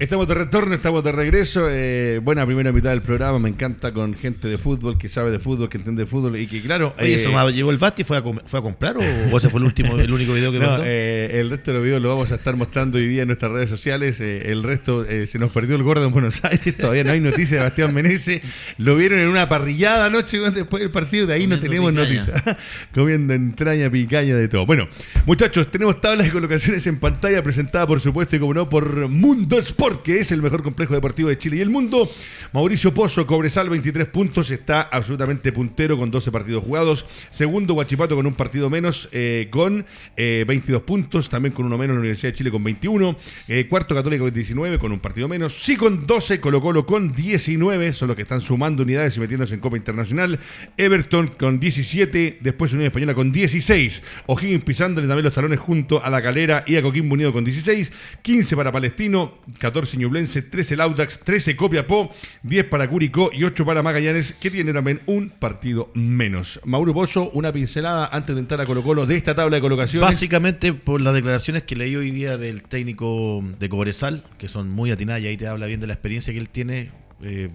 [0.00, 1.66] Estamos de retorno, estamos de regreso.
[1.68, 3.40] eh, buena primera mitad del programa.
[3.40, 6.46] Me encanta con gente de fútbol que sabe de fútbol, que entiende de fútbol y
[6.46, 6.94] que, claro.
[7.00, 9.36] Oye, eh, ¿eso más llegó el Bati y fue a, fue a comprar o, o
[9.38, 10.84] ese fue el último, el único video que no, mandó?
[10.86, 13.50] eh, el resto de los videos lo vamos a estar mostrando hoy día en nuestras
[13.50, 14.20] redes sociales.
[14.20, 16.76] eh, el resto eh, se nos perdió el gordo en Buenos Aires.
[16.76, 18.40] Todavía no hay noticia de Bastián Menezes.
[18.76, 21.26] Lo vieron en una parrillada anoche después del partido.
[21.26, 22.08] De ahí no tenemos picaña.
[22.08, 22.56] noticia.
[22.94, 24.64] Comiendo entraña, picaña, de todo.
[24.64, 24.86] Bueno,
[25.26, 29.58] muchachos, tenemos tablas de colocaciones en pantalla presentada, por supuesto, y como no, por Mundo
[29.58, 29.87] Sport.
[29.88, 32.06] Porque es el mejor complejo deportivo de Chile y el mundo.
[32.52, 37.06] Mauricio Pozo, Cobresal, 23 puntos, está absolutamente puntero con 12 partidos jugados.
[37.30, 39.86] Segundo, Guachipato con un partido menos, eh, con
[40.18, 43.16] eh, 22 puntos, también con uno menos la Universidad de Chile con 21.
[43.48, 45.54] Eh, cuarto, Católico con 19, con un partido menos.
[45.54, 49.54] Sí con 12, Colo Colo con 19, son los que están sumando unidades y metiéndose
[49.54, 50.38] en Copa Internacional.
[50.76, 54.02] Everton con 17, después Unión Española con 16.
[54.26, 57.90] O'Higgins pisándole también los talones junto a La Calera y a Coquimbo Unido con 16.
[58.20, 62.10] 15 para Palestino, 14 Ñublense, 13 Laudax, 13 Copiapó,
[62.42, 66.60] 10 para Curicó y 8 para Magallanes, que tiene también un partido menos.
[66.64, 70.08] Mauro Pozo, una pincelada antes de entrar a Colo Colo de esta tabla de colocaciones.
[70.08, 74.90] Básicamente por las declaraciones que leí hoy día del técnico de Cobresal, que son muy
[74.90, 76.90] atinadas y ahí te habla bien de la experiencia que él tiene.
[77.22, 77.50] Eh,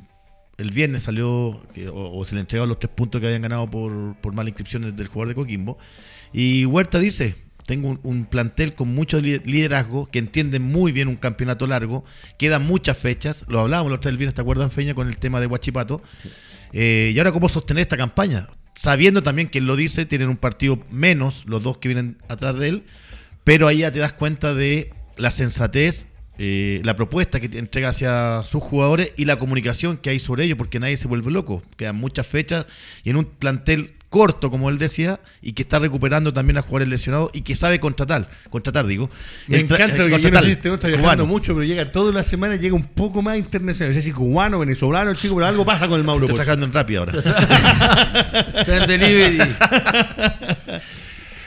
[0.58, 1.62] el viernes salió,
[1.94, 5.08] o se le entregaron los tres puntos que habían ganado por, por mala inscripción del
[5.08, 5.78] jugador de Coquimbo.
[6.32, 11.08] Y Huerta dice, tengo un, un plantel con mucho li- liderazgo, que entiende muy bien
[11.08, 12.04] un campeonato largo,
[12.38, 15.47] quedan muchas fechas, lo hablábamos los tres viernes, ¿te acuerdas, Feña, con el tema de
[15.47, 16.02] Huachipato?
[16.71, 18.49] Eh, y ahora, ¿cómo sostener esta campaña?
[18.76, 22.58] Sabiendo también que él lo dice, tienen un partido menos los dos que vienen atrás
[22.58, 22.84] de él,
[23.43, 26.08] pero ahí ya te das cuenta de la sensatez,
[26.39, 30.58] eh, la propuesta que entrega hacia sus jugadores y la comunicación que hay sobre ellos,
[30.58, 31.62] porque nadie se vuelve loco.
[31.78, 32.65] Quedan muchas fechas
[33.04, 36.88] y en un plantel corto, como él decía, y que está recuperando también a jugadores
[36.88, 39.10] lesionados y que sabe contratar, contratar digo.
[39.47, 41.26] Me encanta porque yo no sé si este está viajando cubano.
[41.26, 43.91] mucho, pero llega todas las semanas, llega un poco más internacional.
[43.91, 46.67] No sé si cubano, venezolano, el chico, pero algo pasa con el Mauro Está trabajando
[46.67, 47.13] en Rappi ahora.
[48.56, 49.39] Está en delivery.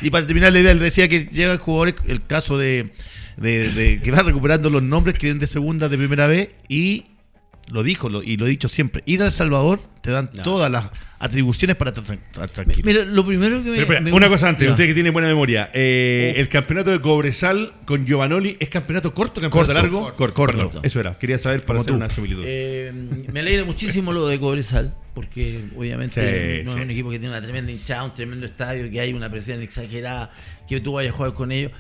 [0.01, 2.91] Y para terminar la idea, él decía que llegan jugadores, el caso de,
[3.37, 7.07] de- de que va recuperando los nombres que vienen de segunda, de primera vez, y
[7.73, 10.71] lo dijo lo- y lo he dicho siempre, ir a El Salvador te dan todas
[10.71, 12.83] las atribuciones para estar tran- estar tranquilo.
[12.85, 13.87] Mira, lo primero que me.
[13.87, 14.73] Pero me- una cosa antes, Ya.
[14.73, 15.71] usted que tiene buena memoria.
[15.75, 20.15] Eh, el campeonato de Cobresal con Giovanoli es campeonato corto, campeonato Corto, largo.
[20.15, 20.57] corto, corto.
[20.71, 20.85] perdón.
[20.85, 21.97] Eso era, quería saber para hacer tú.
[21.97, 22.45] una similitud.
[22.47, 22.93] Eh,
[23.33, 26.21] me alegra muchísimo lo de Cobresal, porque obviamente
[26.61, 26.79] Sí, no sí.
[26.79, 29.61] es un equipo que tiene una tremenda hinchada, un tremendo estadio, que hay una presión
[29.63, 30.31] exagerada,
[30.69, 31.73] que tú vayas a jugar con ellos.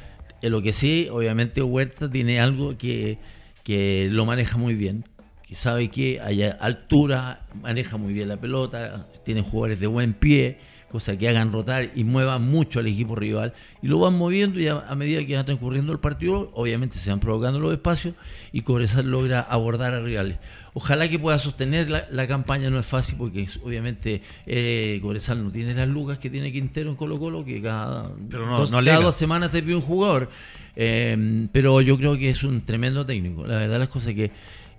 [0.43, 3.19] Eh, lo que sí, obviamente Huerta tiene algo que,
[3.63, 5.05] que lo maneja muy bien,
[5.47, 10.59] que sabe que hay altura, maneja muy bien la pelota, tiene jugadores de buen pie,
[10.91, 14.67] cosa que hagan rotar y muevan mucho al equipo rival, y lo van moviendo y
[14.69, 18.15] a, a medida que va transcurriendo el partido, obviamente se van provocando los espacios
[18.53, 20.39] y Cobresal logra abordar a rivales.
[20.75, 25.43] Ojalá que pueda sostener la, la campaña, no es fácil porque es- obviamente eh, Cobresal
[25.45, 28.71] no tiene las lucas que tiene Quintero en Colo Colo, que cada, Pero no- dos,
[28.71, 29.01] no cada alega.
[29.01, 30.29] dos semanas te pide un jugador.
[30.75, 33.47] Eh, pero yo creo que es un tremendo técnico.
[33.47, 34.31] La verdad las cosas que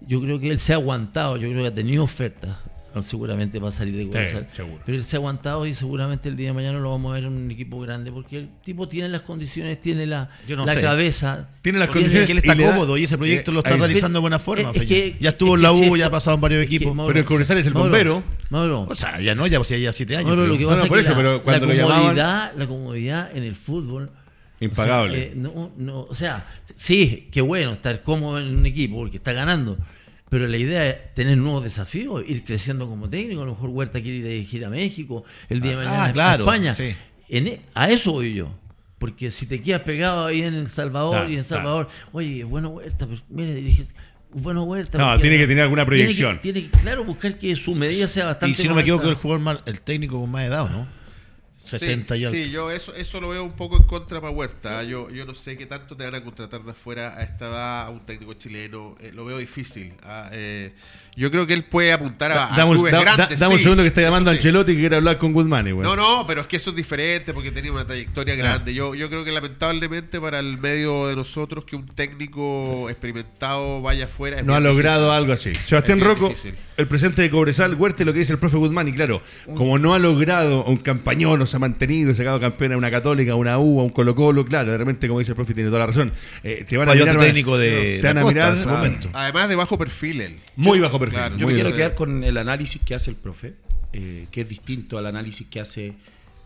[0.06, 2.58] yo creo que él se ha aguantado, yo creo que ha tenido ofertas.
[3.04, 4.48] Seguramente va a salir de Cobresal.
[4.56, 4.82] seguro.
[4.84, 7.26] Pero él se ha aguantado y seguramente el día de mañana lo vamos a ver
[7.26, 11.48] en un equipo grande porque el tipo tiene las condiciones, tiene la, no la cabeza.
[11.62, 13.60] Tiene las condiciones que él está y le da- cómodo y ese proyecto eh, lo
[13.60, 14.72] está realizando de buena forma.
[14.74, 16.96] Es- que- ya estuvo es en la U, sí, ya ha pasado en varios equipos.
[16.96, 18.24] Mauro, Pero el Cobresal es el Mauro, bombero.
[18.50, 20.30] Mauro, o sea, ya no, ya, ya siete años.
[20.30, 21.80] Mauro, pero- lo que pasa no, por es que eso, la, pero cuando la lo
[21.80, 24.10] llamaban- comodidad, la comodidad en el fútbol.
[24.60, 25.18] Impagable.
[25.18, 28.96] O sea, eh, no, no, o sea, sí, qué bueno estar cómodo en un equipo
[28.98, 29.78] porque está ganando.
[30.30, 33.44] Pero la idea es tener nuevos desafíos, ir creciendo como técnico.
[33.44, 36.06] A lo mejor Huerta quiere ir a dirigir a México, el día de Ah, mañana
[36.06, 36.76] a claro, España.
[36.76, 36.94] sí.
[37.30, 38.54] En e- a eso voy yo.
[39.00, 42.40] Porque si te quedas pegado ahí en El Salvador Claro, y en El Salvador, oye,
[42.42, 43.84] es bueno Huerta, pero mire, dirige.
[44.34, 44.98] Bueno, Huerta.
[44.98, 46.42] No, porque- tiene que tener alguna tiene que- proyección.
[46.42, 48.52] Tiene que, claro, buscar que su medida sea bastante.
[48.52, 50.88] Y si no me equivoco, el jugador más, el técnico con más edad, ¿o ¿no?
[51.68, 52.38] 60 sí, y algo.
[52.40, 54.84] Sí, yo eso, eso lo veo un poco en contra para Huerta.
[54.84, 57.82] Yo, yo no sé qué tanto te van a contratar de afuera a esta edad
[57.88, 58.96] a un técnico chileno.
[59.00, 59.94] Eh, lo veo difícil.
[60.04, 60.74] Ah, eh,
[61.16, 63.40] yo creo que él puede apuntar a, a Dame un- clubes da- da- grandes.
[63.40, 64.34] dame un sí, segundo que está llamando a.
[64.34, 65.66] Ancelotti que quiere hablar con Guzmán.
[65.82, 68.74] No, no, pero es que eso es diferente porque tenía una trayectoria grande.
[68.74, 74.06] Yo, yo creo que lamentablemente para el medio de nosotros que un técnico experimentado vaya
[74.06, 75.18] afuera es No ha logrado difícil.
[75.18, 75.54] algo así.
[75.68, 76.54] Sebastián Rocco, difícil.
[76.78, 79.22] el presidente de Cobresal, Huerta, lo que dice el profe Guzmán, y claro,
[79.56, 82.90] como no ha logrado a un campañón, no se ha mantenido, sacado campeón a una
[82.90, 85.54] católica, a una U, a un Colo Colo, claro, de repente, como dice el profe,
[85.54, 86.14] tiene toda la razón.
[86.44, 88.64] Eh, te van a mirar, a- técnico de, te van de a Costa mirar en
[88.64, 89.10] su momento.
[89.14, 90.40] Además de bajo perfil él.
[90.56, 91.18] muy bajo perfil.
[91.20, 93.56] Claro, Yo me quiero quedar con el análisis que hace el profe,
[93.94, 95.94] eh, que es distinto al análisis que hace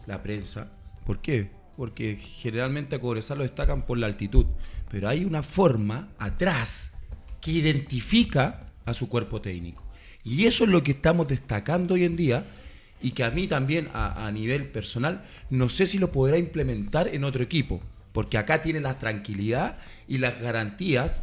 [0.08, 0.72] la prensa.
[1.06, 1.50] ¿Por qué?
[1.78, 4.46] Porque generalmente a Cobresal lo destacan por la altitud,
[4.90, 6.94] pero hay una forma atrás
[7.40, 9.84] que identifica a su cuerpo técnico.
[10.24, 12.46] Y eso es lo que estamos destacando hoy en día
[13.02, 17.08] y que a mí también a, a nivel personal no sé si lo podrá implementar
[17.08, 17.82] en otro equipo,
[18.14, 21.22] porque acá tiene la tranquilidad y las garantías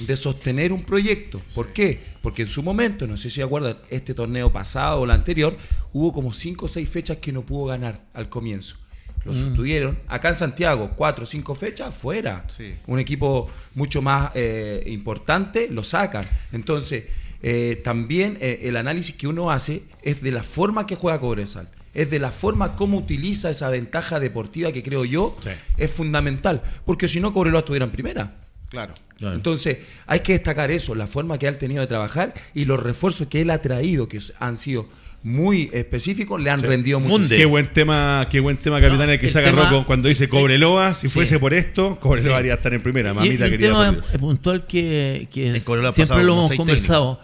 [0.00, 1.40] de sostener un proyecto.
[1.54, 2.00] ¿Por qué?
[2.22, 5.56] Porque en su momento, no sé si se acuerdan, este torneo pasado o el anterior,
[5.92, 8.76] hubo como 5 o 6 fechas que no pudo ganar al comienzo.
[9.24, 9.98] lo sostuvieron.
[10.06, 12.46] Acá en Santiago, cuatro o cinco fechas, fuera.
[12.48, 12.74] Sí.
[12.86, 16.26] Un equipo mucho más eh, importante, lo sacan.
[16.52, 17.04] Entonces,
[17.42, 21.68] eh, también eh, el análisis que uno hace es de la forma que juega Cobresal.
[21.94, 25.50] Es de la forma como utiliza esa ventaja deportiva que creo yo Sí.
[25.76, 26.62] es fundamental.
[26.84, 28.36] Porque si no, Cobreloa estuviera en primera.
[28.68, 28.94] Claro.
[29.16, 29.34] Claro.
[29.34, 32.80] Entonces, hay que destacar eso, la forma que él ha tenido de trabajar y los
[32.80, 34.86] refuerzos que él ha traído, que han sido
[35.22, 37.28] muy específicos, le han rendido mucho.
[37.28, 40.08] Qué buen tema, qué buen tema, capitán, No, el que el saca tema- Rocco cuando
[40.08, 40.94] dice Cobreloa.
[40.94, 41.14] Si Sí.
[41.14, 42.38] fuese por esto, Cobreloa Sí.
[42.38, 43.10] haría estar en primera.
[43.10, 43.68] Y Mamita el querida.
[43.68, 44.06] tema Dios.
[44.20, 47.20] puntual que, que siempre pasado lo hemos conversado,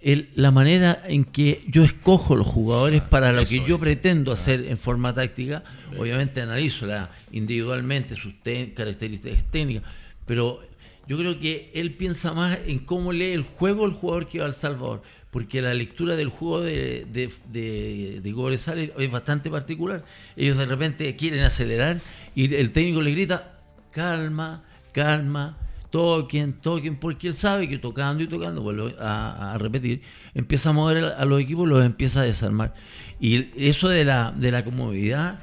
[0.00, 4.64] el- la manera en que yo escojo los jugadores para lo que yo pretendo hacer
[4.68, 5.62] en forma táctica,
[5.98, 9.82] obviamente analizo la, individualmente sus te- características técnicas,
[10.24, 10.60] pero
[11.08, 14.44] yo creo que él piensa más en cómo lee el juego el jugador que va
[14.44, 20.04] al Salvador, porque la lectura del juego de, de, de, de es- es bastante particular.
[20.36, 22.00] Ellos de repente quieren acelerar
[22.34, 23.58] y el técnico le grita,
[23.90, 25.56] calma, calma,
[25.90, 30.02] toquen, toquen, porque él sabe que tocando y tocando, vuelvo a, a repetir,
[30.34, 32.74] empieza a mover a los equipos los empieza a desarmar.
[33.18, 35.40] Y eso de la, de la comodidad,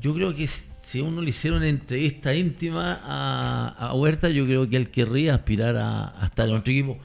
[0.00, 0.44] yo creo que
[0.84, 5.34] si uno le hiciera una entrevista íntima a, a Huerta, yo creo que él querría
[5.34, 6.98] aspirar a, a estar en otro equipo.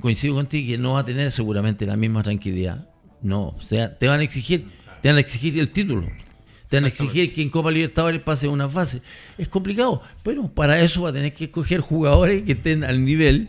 [0.00, 2.88] Coincido contigo que no va a tener seguramente la misma tranquilidad.
[3.22, 4.66] No, o sea, te van a exigir,
[5.00, 6.08] te van a exigir el título.
[6.68, 9.00] Te van a exigir que en Copa Libertadores pase una fase.
[9.38, 13.48] Es complicado, pero para eso va a tener que escoger jugadores que estén al nivel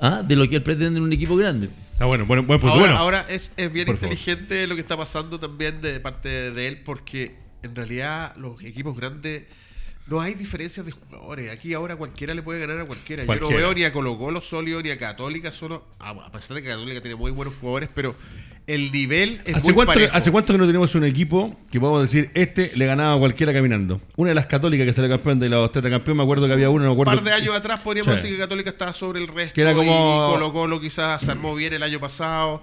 [0.00, 0.22] ¿ah?
[0.26, 1.68] de lo que él pretende en un equipo grande.
[1.98, 2.74] Ah, bueno, bueno, buen punto.
[2.74, 4.12] Ahora, bueno, ahora es, es bien por favor.
[4.14, 8.96] inteligente lo que está pasando también de parte de él, porque en realidad los equipos
[8.96, 9.44] grandes
[10.08, 11.50] no hay diferencias de jugadores.
[11.52, 13.24] Aquí ahora cualquiera le puede ganar a cualquiera.
[13.24, 16.56] Yo no veo ni a Colo Colo sólido ni a Católica solo, a a pesar
[16.56, 18.14] de que Católica tiene muy buenos jugadores, pero
[18.66, 20.16] el nivel es ¿Hace muy cuánto, parejo.
[20.16, 23.52] ¿Hace cuánto que no tenemos un equipo que podemos decir, este le ganaba a cualquiera
[23.52, 24.00] caminando?
[24.16, 26.84] Una de las católicas que salió campeón de la campeón, me acuerdo que había uno,
[26.84, 27.22] no me Un acuerdo.
[27.22, 28.22] par de años atrás podríamos Sí.
[28.22, 29.54] decir que Católica estaba sobre el resto.
[29.54, 32.62] Que era como- Y Colo Colo quizás se armó bien el año pasado.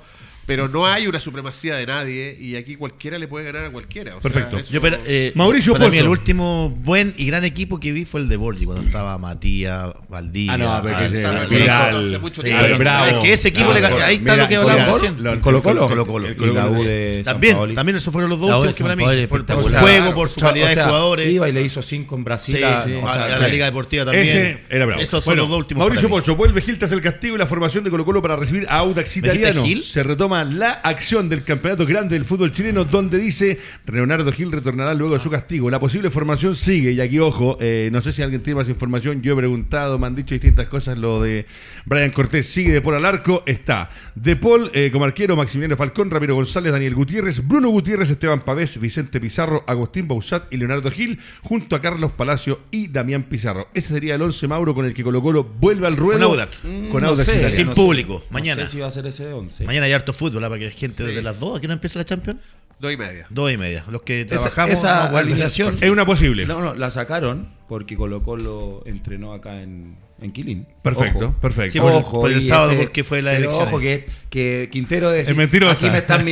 [0.49, 4.17] Pero no hay una supremacía de nadie y aquí cualquiera le puede ganar a cualquiera.
[4.17, 4.57] o sea, Perfecto.
[4.57, 8.03] eso- Yo, pero, eh, Mauricio para mí el último buen y gran equipo que vi
[8.03, 10.53] fue el de Borgi, cuando estaba Matías, Valdivia.
[10.53, 11.29] Ah, no, pero tiempo.
[11.69, 13.05] Ah, bravo.
[13.07, 13.97] Es que ese equipo le Bravo.
[13.99, 15.39] ga- ahí está Mira, lo que hablábamos Colo- recién.
[15.41, 15.87] Colo Colo.
[16.35, 20.29] Colo También, también esos fueron los dos últimos que para mí, por, su juego, por
[20.29, 21.29] su calidad de jugadores.
[21.31, 22.55] Iba y le hizo cinco en Brasil.
[22.57, 23.47] Sí, a- la.
[23.49, 24.25] Liga Deportiva también.
[24.25, 25.01] Ese era bravo.
[25.01, 25.81] Esos son Bueno, los dos últimos.
[25.81, 26.09] Mauricio.
[26.09, 28.77] Pozo, vuelve Gil tras el castigo y la formación de Colo Colo para recibir a
[28.77, 29.81] Audax ¿Me dijiste Italiano.
[29.83, 34.93] Se retoma la acción del campeonato grande del fútbol chileno, donde dice Leonardo Gil retornará
[34.93, 35.69] luego de su castigo.
[35.69, 39.21] La posible formación sigue, y aquí ojo, eh, no sé si alguien tiene más información.
[39.21, 40.97] Yo he preguntado, me han dicho distintas cosas.
[40.97, 41.45] Lo de
[41.85, 43.43] Brian Cortés sigue de Paul al arco.
[43.45, 48.41] Está De Paul eh, como arquero, Maximiliano Falcón, Ramiro González, Daniel Gutiérrez, Bruno Gutiérrez, Esteban
[48.45, 53.67] Pavés, Vicente Pizarro, Agustín Bausat y Leonardo Gil, junto a Carlos Palacio y Damián Pizarro.
[53.73, 56.19] Ese sería el 11 Mauro con el que Colo Colo vuelve al ruedo.
[56.19, 56.61] Con Audax.
[56.91, 58.25] Con No Audax sé, sin no público, sé.
[58.33, 58.61] mañana.
[58.61, 59.65] No sé si va a ser ese 11.
[59.65, 60.49] Mañana hay harto fútbol, ¿ah?
[60.49, 62.39] para que la gente desde las dos, ¿a qué no empieza la Champions?
[62.79, 63.25] Dos y media.
[63.29, 63.83] Dos y media.
[63.89, 64.71] Los que Esa, trabajamos.
[64.71, 65.25] esa vamos a volver.
[65.25, 65.75] alineación.
[65.81, 66.45] Es una posible.
[66.45, 70.65] No, no, la sacaron porque Colo Colo entrenó acá en, en Quilín.
[70.81, 71.35] Perfecto, Ojo.
[71.41, 71.73] perfecto.
[71.73, 74.69] Sí, por el- por el y sábado, porque fue la pero elección Ojo que, que
[74.71, 75.29] Quintero es.
[75.29, 75.85] Es mentirosa.
[75.87, 76.25] Aquí me están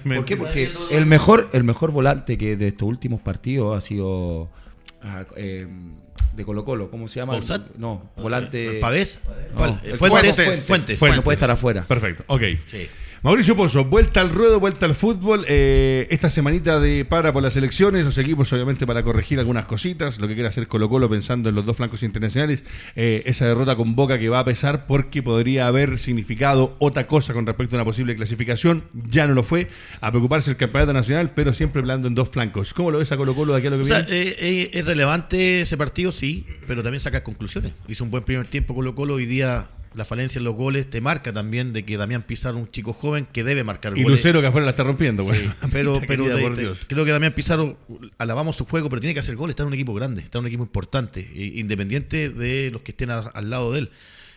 [0.16, 0.36] ¿Por qué?
[0.38, 4.48] Porque el mejor, el mejor volante que de estos últimos partidos ha sido
[5.02, 5.66] ah, eh,
[6.34, 6.90] de Colo Colo.
[6.90, 7.34] ¿Cómo se llama?
[7.34, 7.74] ¿Bausat?
[7.76, 8.78] No, volante.
[8.80, 9.20] ¿Pavés?
[9.54, 10.34] No, el Fuentes.
[10.34, 10.66] Fuentes.
[10.66, 10.98] Fuentes.
[10.98, 11.16] Fuentes.
[11.18, 11.84] No puede estar afuera.
[11.86, 12.42] Perfecto, ok.
[12.64, 12.88] Sí.
[13.22, 15.44] Mauricio Pozo, vuelta al ruedo, vuelta al fútbol.
[15.46, 20.18] eh, esta semanita de para por las elecciones, los equipos obviamente para corregir algunas cositas,
[20.18, 22.64] lo que quiere hacer Colo Colo pensando en los dos flancos internacionales.
[22.96, 27.34] eh, esa derrota con Boca que va a pesar porque podría haber significado otra cosa
[27.34, 28.84] con respecto a una posible clasificación.
[28.94, 29.68] Ya no lo fue.
[30.00, 32.72] A preocuparse el campeonato nacional, pero siempre hablando en dos flancos.
[32.72, 34.00] ¿Cómo lo ves a Colo Colo de aquí a lo que O viene?
[34.08, 37.74] eh, eh, es relevante ese partido, sí, pero también saca conclusiones.
[37.86, 41.00] Hizo un buen primer tiempo Colo Colo, hoy día la falencia en los goles te
[41.00, 44.18] marca también de que Damián Pizarro un chico joven que debe marcar y goles.
[44.18, 45.40] Lucero que afuera la está rompiendo, güey.
[45.40, 47.76] Sí, pero, pero de- de- creo que Damián Pizarro
[48.18, 49.52] alabamos su juego, pero tiene que hacer goles.
[49.52, 53.10] Está en un equipo grande, está en un equipo importante, independiente de los que estén
[53.10, 53.90] a- al lado de él.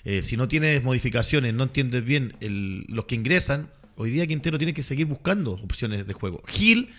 [0.06, 4.58] Eh, si no tienes modificaciones, no entiendes bien el- los que ingresan, hoy día Quintero
[4.58, 6.44] tiene que seguir buscando opciones de juego.
[6.48, 6.90] Gil,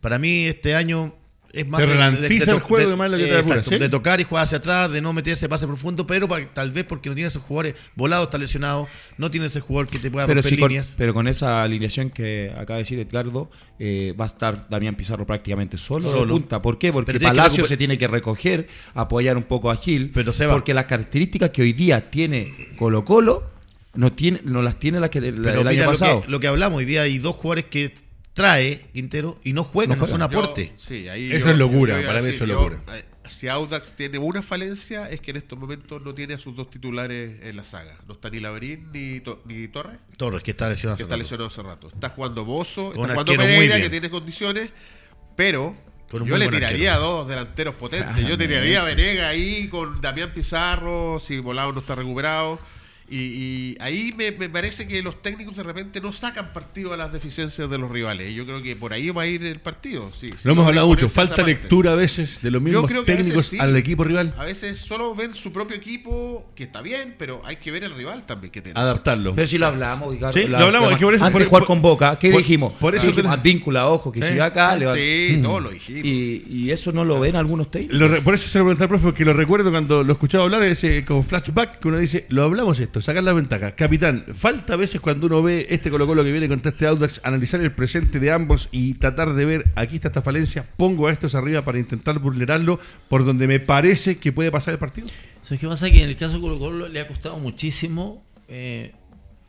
[0.00, 1.14] para mí este año
[1.56, 3.78] es más Te ralentiza el juego y más lo que te apura, ¿sí?
[3.78, 7.08] de tocar y jugar hacia atrás, de no meterse pase profundo, pero tal vez porque
[7.08, 8.86] no tiene esos jugadores volados, está lesionado,
[9.18, 10.94] no tiene ese jugador que te pueda Pero, romper sí con, líneas.
[10.96, 15.26] pero con esa alineación que acaba de decir Edgardo, eh, va a estar Damián Pizarro
[15.26, 16.26] prácticamente solo, Solo.
[16.34, 16.62] de punta.
[16.62, 16.92] ¿Por qué?
[16.92, 20.10] Porque Palacio se tiene que recoger, apoyar un poco a Gil.
[20.14, 23.46] Pero, Seba- porque las características que hoy día tiene Colo Colo
[23.94, 26.20] no, tiene, no las tiene las que del, Pero año mira lo pasado.
[26.22, 27.94] que, lo que hablamos, hoy día hay dos jugadores que
[28.36, 30.66] trae Quintero y no juega, no, aporte.
[30.66, 32.82] Yo- sí, ahí Eso yo- es locura, para mí eso es locura.
[33.26, 36.68] si Audax tiene una falencia es que en estos momentos no tiene a sus dos
[36.70, 37.96] titulares en la saga.
[38.06, 40.98] No está ni Laverín ni, To- ni Torres, Torres, que está lesionado.
[40.98, 41.22] que hace está rato.
[41.22, 41.88] lesionado hace rato.
[41.94, 44.70] Está jugando Bozo, Con está un jugando Pereira, que tiene condiciones,
[45.34, 45.74] pero
[46.12, 47.06] un yo le tiraría arquero.
[47.06, 48.28] a dos delanteros potentes.
[48.28, 52.60] Yo tiraría a Venega ahí con Damián Pizarro, si Volado no está recuperado.
[53.08, 56.96] Y, y ahí me, me parece que los técnicos de repente no sacan partido a
[56.96, 58.30] las deficiencias de los rivales.
[58.30, 60.10] Y yo creo que por ahí va a ir el partido.
[60.12, 61.08] Sí, Lo hemos no hablado mucho.
[61.08, 63.58] Falta lectura a veces de los mismos veces técnicos sí.
[63.60, 64.34] al equipo rival.
[64.36, 67.94] A veces solo ven su propio equipo, que está bien, pero hay que ver el
[67.94, 68.78] rival también que tiene.
[68.80, 69.34] Adaptarlo.
[69.34, 72.18] Pero si lo hablamos, Ricardo, Sí, la- lo hablamos, antes de jugar por- con Boca,
[72.18, 72.72] ¿qué por- dijimos?
[72.74, 75.70] por eso Dijimos, te- Advíncula, ojo, que si va acá, le va Sí, todo lo
[75.70, 76.04] dijimos.
[76.04, 77.98] y, y eso no lo ven algunos técnicos.
[77.98, 80.44] Lo re- por eso se lo pregunté al profe, porque lo recuerdo cuando lo escuchaba
[80.44, 83.74] hablar, ese como flashback, que uno dice, lo hablamos esto, sacar la ventaja.
[83.74, 87.20] Capitán, falta a veces cuando uno ve este Colo Colo que viene contra este Audax,
[87.24, 91.12] analizar el presente de ambos y tratar de ver, aquí está esta falencia, pongo a
[91.12, 92.78] estos arriba para intentar vulnerarlo
[93.08, 95.08] por donde me parece que puede pasar el partido.
[95.42, 95.90] ¿Sabes qué pasa?
[95.90, 98.92] Que en el caso de Colo Colo le ha costado muchísimo eh,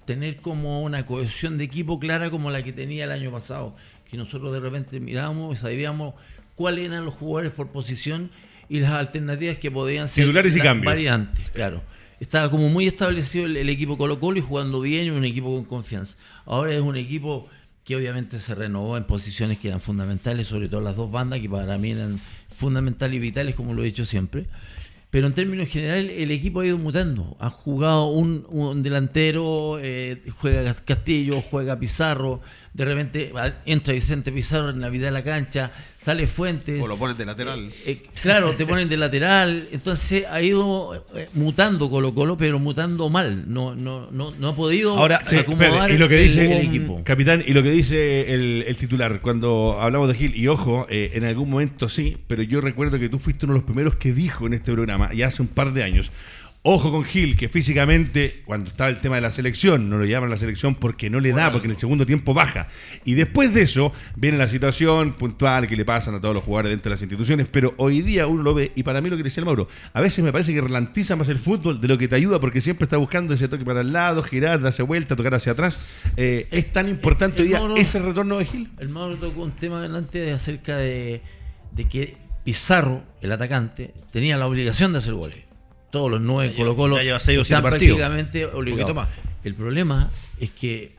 [0.05, 3.75] tener como una cohesión de equipo clara como la que tenía el año pasado.
[4.09, 6.13] Que nosotros de repente mirábamos y sabíamos
[6.55, 8.31] cuáles eran los jugadores por posición
[8.69, 10.93] y las alternativas que podían ser Titulares y las cambios.
[10.93, 11.83] variantes, claro.
[12.19, 15.65] Estaba como muy establecido el, equipo Colo Colo y jugando bien y un equipo con
[15.65, 16.17] confianza.
[16.45, 17.47] Ahora es un equipo
[17.83, 21.49] que obviamente se renovó en posiciones que eran fundamentales, sobre todo las dos bandas, que
[21.49, 24.47] para mí eran fundamentales y vitales, como lo he dicho siempre.
[25.09, 27.37] Pero en términos generales, el equipo ha ido mutando.
[27.39, 32.41] Ha jugado un, un delantero, eh, juega Castillo, juega Pizarro,
[32.77, 33.33] de repente
[33.65, 36.79] entra Vicente Pizarro en la vida de la cancha, sale Fuentes.
[36.79, 37.67] O lo ponen de lateral.
[37.87, 39.67] Eh, claro, te ponen de lateral.
[39.71, 43.45] Entonces ha ido eh, mutando Colo Colo, pero mutando mal.
[43.51, 46.67] No, no, no, no ha podido Ahora, Sí, acomodar y lo que el- dice el,
[46.67, 47.01] equipo.
[47.03, 51.09] Capitán, y lo que dice el, el titular, cuando hablamos de Gil, y ojo, eh,
[51.15, 54.13] en algún momento sí, pero yo recuerdo que tú fuiste uno de los primeros que
[54.13, 56.11] dijo en este programa, ya hace un par de años,
[56.63, 60.29] ojo con Gil, que físicamente, cuando estaba el tema de la selección, no lo llaman
[60.29, 62.67] la selección porque no le da, porque en el segundo tiempo baja.
[63.05, 66.71] Y después de eso, viene la situación puntual que le pasan a todos los jugadores
[66.71, 69.23] dentro de las instituciones, pero hoy día uno lo ve, y para mí lo que
[69.23, 72.09] decía el Mauro, a veces me parece que ralentiza más el fútbol de lo que
[72.09, 75.35] te ayuda, porque siempre está buscando ese toque para el lado, girar, darse vuelta, tocar
[75.35, 75.79] hacia atrás.
[76.17, 78.71] Eh, es tan importante el hoy día Mauro- ese retorno de Gil.
[78.77, 81.21] El Mauro tocó un tema delante de acerca de,
[81.71, 85.46] de que Pizarro, el atacante, tenía la obligación de hacer goles.
[85.97, 87.97] Todos los nueve Colo Colo lleva- ya lleva seis o siete están partidos.
[87.97, 88.45] prácticamente
[88.93, 89.07] más.
[89.43, 90.93] El problema es que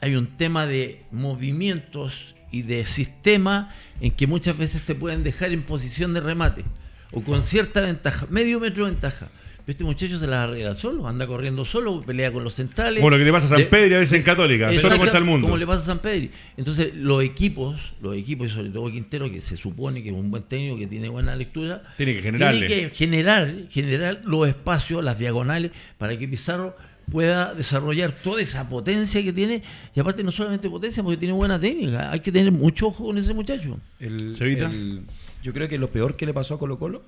[0.00, 5.50] hay un tema de movimientos y de sistema en que muchas veces te pueden dejar
[5.52, 6.64] en posición de remate
[7.12, 9.28] o con cierta ventaja, medio metro de ventaja.
[9.64, 12.98] Pero este muchacho se las arregla solo, anda corriendo solo, pelea con los centrales.
[13.00, 14.98] Como lo que le pasa a San De- Pedro y a veces en Católica, solo
[14.98, 15.46] contra el mundo.
[15.46, 16.28] Como le pasa a San Pedro.
[16.58, 20.30] Entonces, los equipos, los equipos, y sobre todo Quintero, que se supone que es un
[20.30, 22.66] buen técnico, que tiene buena lectura, Tiene que generarle.
[22.66, 26.76] tiene que generar, generar los espacios, las diagonales, para que Pizarro
[27.10, 29.62] pueda desarrollar toda esa potencia que tiene.
[29.94, 32.10] Y aparte, no solamente potencia, porque tiene buena técnica.
[32.10, 33.78] Hay que tener mucho ojo con ese muchacho.
[33.98, 35.02] El- el-
[35.42, 37.02] yo creo que lo peor que le pasó a Colo Colo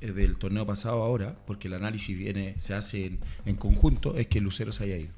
[0.00, 4.40] del torneo pasado ahora, porque el análisis viene se hace en, en conjunto, es que
[4.40, 5.10] Lucero se haya ido.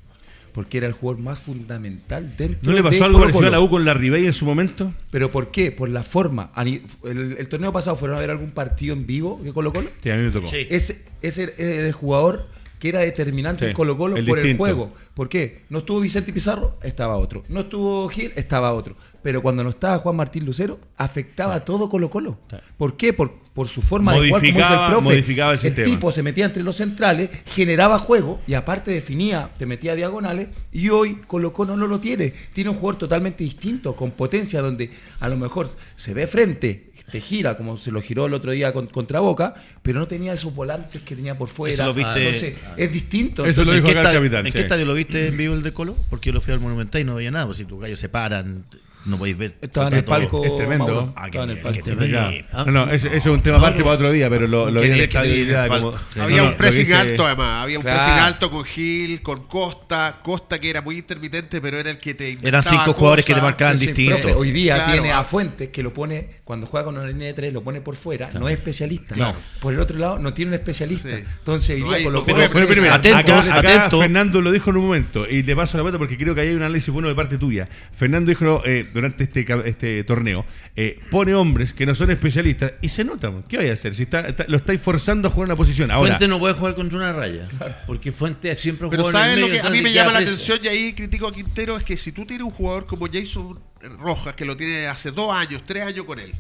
[0.53, 3.61] Porque era el jugador más fundamental dentro ¿No le pasó de algo parecido a la
[3.61, 4.93] U con la Ribey en su momento?
[5.11, 5.71] ¿Pero por qué?
[5.71, 6.51] Por la forma.
[6.57, 9.91] El, el torneo pasado fueron a ver algún partido en vivo de Colo Colo.
[10.03, 10.49] Sí, a mí me tocó.
[10.49, 10.67] Sí.
[10.71, 12.49] Ese, ese era el jugador
[12.79, 14.67] que era determinante Sí, en Colo Colo el por distinto.
[14.67, 14.93] el juego.
[15.15, 15.63] ¿Por qué?
[15.69, 17.43] No estuvo Vicente Pizarro, estaba otro.
[17.49, 18.97] No estuvo Gil, estaba otro.
[19.23, 22.39] Pero cuando no estaba Juan Martín Lucero, afectaba a todo Colo Colo.
[22.77, 23.13] ¿Por qué?
[23.13, 25.05] Por, por su forma de jugar, como el profe.
[25.05, 25.85] modificaba el sistema.
[25.85, 30.49] tipo se metía entre los centrales, generaba juego y aparte definía, te metía diagonales.
[30.71, 32.33] Y hoy Colo Colo no lo tiene.
[32.53, 37.21] Tiene un jugador totalmente distinto, con potencia, donde a lo mejor se ve frente, te
[37.21, 40.55] gira como se lo giró el otro día con- contra Boca, pero no tenía esos
[40.55, 41.75] volantes que tenía por fuera.
[41.75, 43.45] Eso lo viste- Entonces, es distinto.
[43.45, 44.53] Eso lo ¿En dijo qué, estadio, capitán, ¿en sí.
[44.53, 45.97] qué estadio lo viste en vivo el de Colo?
[46.11, 47.47] Porque yo lo fui al Monumental y no veía nada.
[47.47, 48.65] Pues si tus gallos se paran,
[49.05, 49.57] no podéis ver.
[49.61, 50.45] Estaba en el palco.
[50.45, 51.13] Es tremendo.
[51.17, 52.05] Ah, en el palco.
[52.05, 52.33] Ya.
[52.53, 55.09] No, no, eso, eso es un tema aparte para otro día, pero lo, lo Había
[55.09, 60.59] no, no, un pressing alto además, había un pressing alto con Gil, con Costa, Costa
[60.61, 63.75] que era muy intermitente, pero era el que te Eran cinco jugadores que te marcaban
[63.75, 64.17] Ese distinto.
[64.19, 65.21] profe Hoy día Claro, tiene ah.
[65.21, 67.97] a Fuentes que lo pone, cuando juega con una línea de tres, lo pone por
[67.97, 69.35] fuera, no es especialista.
[69.61, 71.11] Por el otro lado, no tiene un especialista.
[71.11, 71.25] Sí.
[71.39, 74.01] Entonces, acá, acá atentos.
[74.01, 76.49] Fernando lo dijo en un momento y le paso la pelota porque creo que ahí
[76.49, 77.69] hay un análisis bueno de parte tuya.
[77.93, 80.45] Fernando dijo, eh, durante este, este torneo,
[80.77, 83.33] eh, pone hombres que no son especialistas y se nota.
[83.49, 83.95] ¿Qué vaya a hacer?
[83.95, 85.91] Si está, está- lo estáis forzando a jugar una posición.
[85.91, 87.47] Ahora, Fuente no puede jugar contra una raya.
[87.87, 90.13] Porque Fuente siempre Pero jugó en el ¿sabes lo medio, que a mí me llama
[90.13, 90.33] la preso.
[90.35, 91.77] atención y ahí critico a Quintero?
[91.77, 93.59] Es que si tú tienes un jugador como Jason
[94.01, 96.33] Rojas, que lo tiene hace dos años, tres años con él,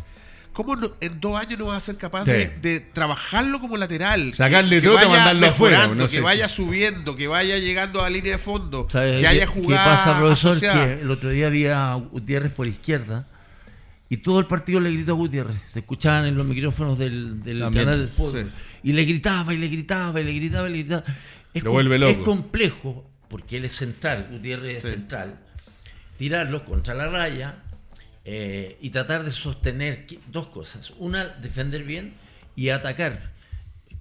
[0.59, 2.33] ¿cómo no- en dos años no vas a ser capaz Sí.
[2.33, 4.35] de, de trabajarlo como lateral?
[4.35, 8.33] Sacarle que, trote, vaya mandarlo afuera, que vaya subiendo, que vaya llegando a la línea
[8.33, 9.97] de fondo, ¿Sabes que qué- haya qué jugado.
[9.97, 10.59] pasa, profesor?
[10.59, 13.29] Que el otro día había a Gutiérrez por izquierda
[14.09, 15.59] y todo el partido le gritó a Gutiérrez.
[15.73, 17.85] Se escuchaban en los micrófonos del, del También.
[17.85, 18.43] canal del fútbol.
[18.53, 18.81] Sí.
[18.83, 21.05] Y le gritaba, y le gritaba, y le gritaba, y le gritaba.
[21.55, 22.11] Es, Lo com- vuelve loco.
[22.11, 24.89] es complejo, porque él es central, Gutiérrez es Sí.
[24.91, 25.39] central,
[26.17, 27.63] tirarlos contra la raya
[28.31, 30.93] eh, y tratar de sostener dos cosas.
[30.99, 32.13] Una, defender bien
[32.57, 33.33] y atacar.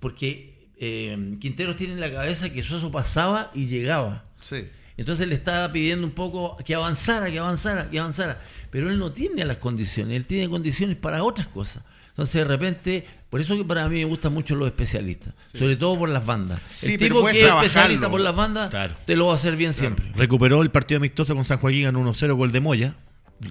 [0.01, 4.25] Porque eh, Quinteros tiene en la cabeza que Soso pasaba y llegaba.
[4.41, 4.67] Sí.
[4.97, 8.41] Entonces le estaba pidiendo un poco que avanzara, que avanzara, que avanzara.
[8.69, 11.83] Pero él no tiene las condiciones, él tiene condiciones para otras cosas.
[12.09, 15.97] Entonces de repente, por eso que para mí me gustan mucho los especialistas, sobre todo
[15.99, 16.59] por las bandas.
[16.75, 18.93] Sí, el tipo que es especialista por las bandas Claro.
[19.05, 20.11] te lo va a hacer bien siempre.
[20.15, 22.95] Recuperó el partido amistoso con San Joaquín en 1-0 gol de Moya.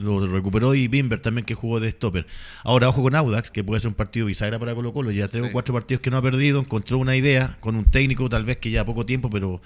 [0.00, 2.26] Lo recuperó y Bimber también que jugó de stopper.
[2.64, 5.10] Ahora ojo con Audax, que puede ser un partido bisagra para Colo Colo.
[5.12, 5.52] Ya tengo Sí.
[5.52, 6.60] cuatro partidos que no ha perdido.
[6.60, 9.60] Encontró una idea con un técnico tal vez que ya poco tiempo, pero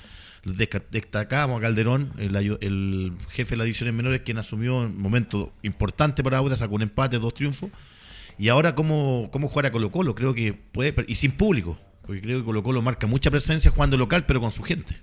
[0.91, 6.39] destacamos a Calderón, el, jefe de las divisiones menores, quien asumió un momento importante para
[6.39, 7.71] Audax, sacó un empate, dos triunfos.
[8.39, 12.23] Y ahora cómo, cómo jugar a Colo Colo, creo que puede, y sin público, porque
[12.23, 14.97] creo que Colo Colo marca mucha presencia jugando local, pero con su gente.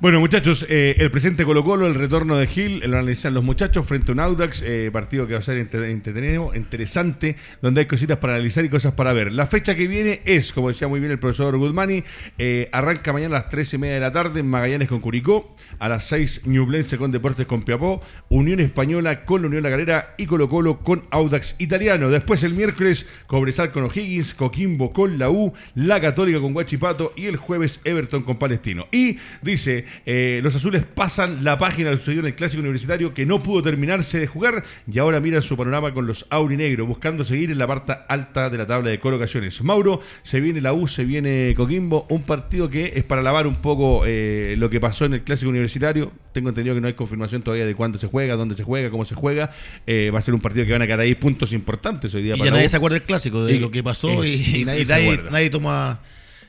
[0.00, 3.84] Bueno, muchachos, eh, el presente Colo Colo, el retorno de Gil, lo analizan los muchachos
[3.84, 7.86] frente a un Audax, eh, partido que va a ser entre- entretenido, interesante, donde hay
[7.88, 9.32] cositas para analizar y cosas para ver.
[9.32, 12.04] La fecha que viene es, como decía muy bien el profesor Guzmani,
[12.38, 15.88] eh, arranca mañana a las 3 y media de la tarde Magallanes con Curicó, a
[15.88, 20.26] las 6 Ñublense con Deportes con Piapó, Unión Española con la Unión La Galera y
[20.26, 22.08] Colo Colo con Audax Italiano.
[22.08, 27.24] Después el miércoles, Cobresal con O'Higgins, Coquimbo con la U, La Católica con Guachipato y
[27.26, 28.86] el jueves Everton con Palestino.
[28.92, 33.26] Y dice, eh, los azules pasan la página del sucedido en el clásico universitario que
[33.26, 37.50] no pudo terminarse de jugar y ahora miran su panorama con los aurinegros, buscando seguir
[37.50, 39.60] en la parte alta de la tabla de colocaciones.
[39.62, 43.56] Mauro, se viene la U, se viene Coquimbo, un partido que es para lavar un
[43.56, 46.12] poco eh, lo que pasó en el clásico universitario.
[46.32, 49.04] Tengo entendido que no hay confirmación todavía de cuándo se juega, dónde se juega, cómo
[49.04, 49.50] se juega.
[49.86, 52.34] Eh, va a ser un partido que van a quedar ahí puntos importantes hoy día
[52.34, 52.68] Y para ya nadie U.
[52.70, 54.64] se acuerda del clásico, de Y- lo que pasó y, es- y y
[55.30, 56.00] nadie toma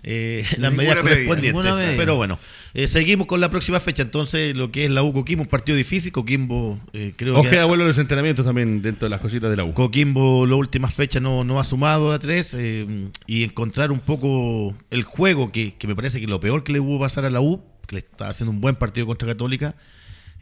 [0.03, 1.01] eh, las medidas medida.
[1.01, 1.63] correspondientes.
[1.75, 1.93] Medida.
[1.97, 2.39] Pero bueno,
[2.73, 4.03] eh, seguimos con la próxima fecha.
[4.03, 6.11] Entonces, lo que es la U Coquimbo, un partido difícil.
[6.11, 7.51] Coquimbo, eh, creo Os que.
[7.51, 9.73] queda vuelo los entrenamientos también dentro de las cositas de la U.
[9.73, 12.85] Coquimbo, las últimas fechas no, no ha sumado a tres eh,
[13.27, 16.79] y encontrar un poco el juego que, que me parece que lo peor que le
[16.79, 19.75] hubo pasar a la U, que le está haciendo un buen partido contra Católica,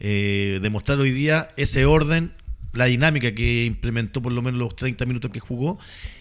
[0.00, 2.32] eh, demostrar hoy día ese orden,
[2.72, 5.78] la dinámica que implementó por lo menos los 30 minutos que jugó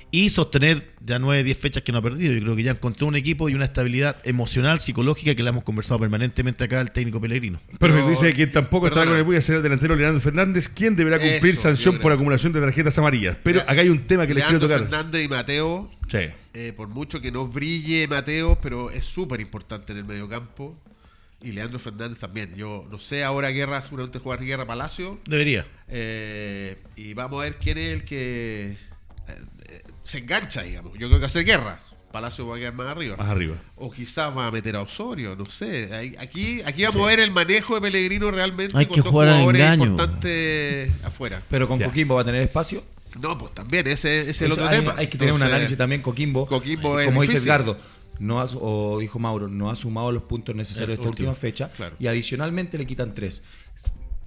[0.09, 2.33] y sostener ya 9, 10 fechas que no ha perdido.
[2.33, 5.63] Yo creo que ya encontró un equipo y una estabilidad emocional, psicológica que le hemos
[5.63, 7.59] conversado permanentemente acá al técnico Pellegrino.
[7.77, 10.95] Perfecto, Pero- dice que tampoco está con el Puya será el delantero Leandro Fernández, quien
[10.95, 13.37] deberá cumplir Eso, sanción por acumulación de tarjetas amarillas.
[13.43, 14.89] Pero acá hay un tema que les quiero Leandro tocar.
[14.89, 16.17] Fernández y Mateo, Sí.
[16.53, 20.77] eh, por mucho que no brille Mateo, pero es súper importante en el mediocampo.
[21.43, 22.55] Y Leandro Fernández también.
[22.55, 25.19] Yo no sé, ahora Guerra, seguramente jugar Guerra Palacio.
[25.27, 25.67] Debería.
[25.87, 28.75] Eh, y vamos a ver quién es el que
[30.07, 30.93] se engancha, digamos.
[30.97, 31.79] Yo creo que hacer Guerra.
[32.11, 33.17] Palacio va a quedar más arriba.
[33.17, 33.55] Más arriba.
[33.75, 35.93] O quizás va a meter a Osorio, no sé.
[35.93, 39.11] Ahí- Aquí, aquí vamos a ver el manejo de Pellegrino realmente Hay con que dos
[39.11, 39.83] jugar jugadores engaño.
[39.85, 41.41] importantes afuera.
[41.49, 41.87] Pero con Ya.
[41.87, 42.81] Coquimbo va a tener espacio.
[43.19, 44.95] No, pues también, ese, ese es el otro hay, tema.
[44.97, 46.45] hay que tener un análisis también Coquimbo.
[46.47, 47.37] Coquimbo es como dice.
[47.37, 47.77] Edgardo,
[48.19, 51.69] no ha, o dijo Mauro, no ha sumado los puntos necesarios de esta última fecha
[51.69, 51.95] claro.
[51.99, 53.43] y adicionalmente le quitan tres.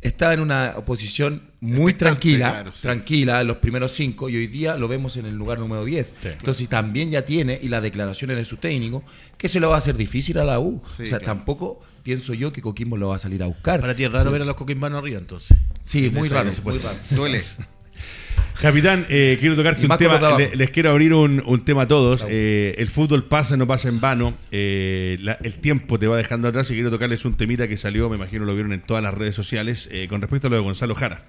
[0.01, 2.81] Está en una posición muy tranquila, claro, sí.
[2.83, 6.15] tranquila, los primeros cinco, y hoy día lo vemos en el lugar número 10.
[6.25, 9.05] Entonces también ya tiene, y las declaraciones de su técnico,
[9.37, 10.83] que se lo va a hacer difícil a la U.
[10.97, 11.37] Sí, o sea, claro.
[11.37, 13.81] tampoco pienso yo que Coquimbo lo va a salir a buscar.
[13.81, 15.57] Para ti es raro ver a los coquimbanos arriba, entonces.
[15.85, 16.97] Sí, muy raro, muy raro.
[17.11, 17.45] Duele.
[18.61, 20.19] Capitán, eh, quiero tocarte un tema.
[20.39, 22.27] le- les quiero abrir un, un tema a todos.
[22.29, 24.35] Eh, el fútbol pasa, no pasa en vano.
[24.51, 28.11] Eh, la- el tiempo te va dejando atrás y quiero tocarles un temita que salió,
[28.11, 30.63] me imagino lo vieron en todas las redes sociales, eh, con respecto a lo de
[30.63, 31.23] Gonzalo Jara.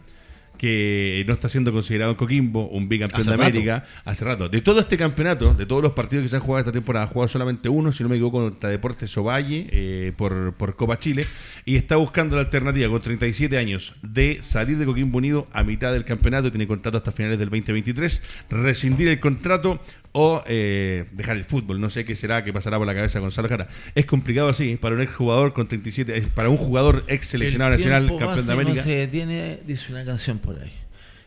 [0.61, 3.41] Que no está siendo considerado en Coquimbo un bicampeón de rato.
[3.41, 4.47] América hace rato.
[4.47, 7.07] De todo este campeonato, de todos los partidos que se han jugado esta temporada, ha
[7.07, 11.25] jugado solamente uno, si no me equivoco, contra Deportes Ovalle eh, por, por Copa Chile.
[11.65, 15.93] Y está buscando la alternativa con 37 años de salir de Coquimbo Unido a mitad
[15.93, 16.51] del campeonato.
[16.51, 18.21] Tiene contrato hasta finales del 2023.
[18.51, 19.81] Rescindir el contrato
[20.13, 21.79] o eh, dejar el fútbol.
[21.79, 23.67] No sé qué será, qué pasará por la cabeza de Gonzalo Jara.
[23.95, 27.73] Es complicado así para un ex jugador con 37, eh, para un jugador ex seleccionado
[27.73, 28.75] El nacional, campeón de América.
[28.75, 30.71] No se detiene, dice una canción por ahí.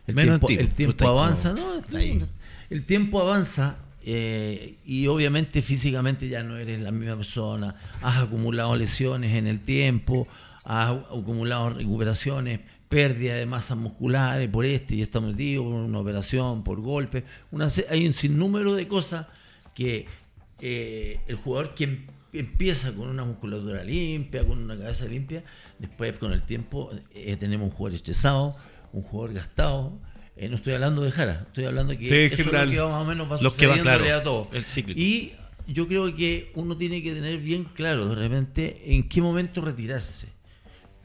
[0.06, 2.22] el Menos tiempo, ti, el tú tiempo avanza, como no, estoy- ahí.
[2.70, 8.76] el tiempo avanza eh, y obviamente físicamente ya no eres la misma persona, has acumulado
[8.76, 10.28] lesiones en el tiempo,
[10.64, 12.60] has acumulado recuperaciones,
[12.90, 17.68] pérdida de masas musculares por este y este motivo, por una operación, por golpe, una,
[17.90, 19.26] hay un sinnúmero de cosas
[19.74, 20.06] que
[20.60, 25.42] eh, el jugador que em- empieza con una musculatura limpia, con una cabeza limpia,
[25.78, 28.56] después con el tiempo eh, tenemos un jugador estresado,
[28.94, 30.00] un jugador gastado.
[30.36, 32.92] Eh, no estoy hablando de Jara, estoy hablando que Sí, eso general, es lo que
[32.92, 34.48] más o menos va los que va, sucediéndole claro, a todos.
[34.52, 35.00] el cíclico.
[35.00, 35.32] Y
[35.68, 40.28] yo creo que uno tiene que tener bien claro de repente en qué momento retirarse.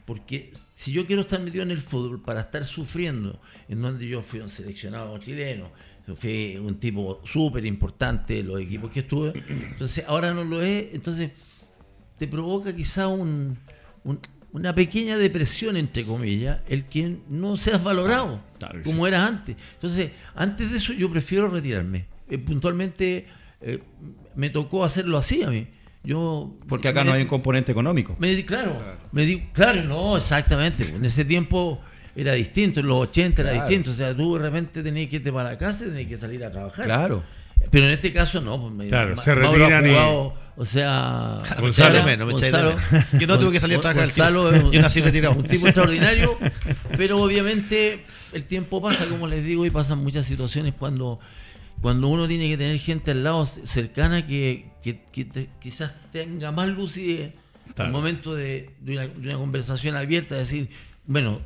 [0.04, 4.20] Porque si yo quiero estar metido en el fútbol para estar sufriendo, en donde yo
[4.20, 5.70] fui un seleccionado chileno,
[6.16, 11.30] fui un tipo súper importante los equipos que estuve, entonces ahora no lo es, entonces
[12.18, 13.56] te provoca quizá un,
[14.02, 14.20] un-
[14.52, 19.56] una pequeña depresión, entre comillas, el que no seas valorado Claro como eras antes.
[19.74, 22.06] Entonces, antes de eso yo prefiero retirarme.
[22.28, 23.26] Eh, puntualmente
[23.60, 23.78] eh,
[24.34, 25.66] me tocó hacerlo así a mí.
[26.02, 28.16] Yo Porque acá me- no hay un componente económico.
[28.18, 28.80] me di, claro,
[29.12, 30.84] me di, claro, no, exactamente.
[30.88, 31.80] En ese tiempo
[32.16, 33.66] era distinto, en los 80 era Claro.
[33.68, 33.90] distinto.
[33.90, 36.42] O sea, tú de repente tenías que irte para la casa y tenías que salir
[36.44, 36.84] a trabajar.
[36.86, 37.22] Claro.
[37.70, 39.92] Pero en este caso no, pues me, Claro, Ma- se Mauro ha retiran y-
[40.60, 42.76] o sea, de Jara, menos, Gonzalo-.
[43.18, 45.34] Yo no tuve que salir a trabajar al Gonzalo es un, Yo nací retirado.
[45.34, 46.38] un tipo extraordinario,
[46.98, 48.04] pero obviamente
[48.34, 51.18] el tiempo pasa, como les digo, y pasan muchas situaciones cuando,
[51.80, 56.52] cuando uno tiene que tener gente al lado cercana que, que- que te- quizás tenga
[56.52, 57.32] más lucidez
[57.74, 57.86] Claro.
[57.88, 60.68] al momento de, de una, de una conversación abierta, decir,
[61.06, 61.40] bueno,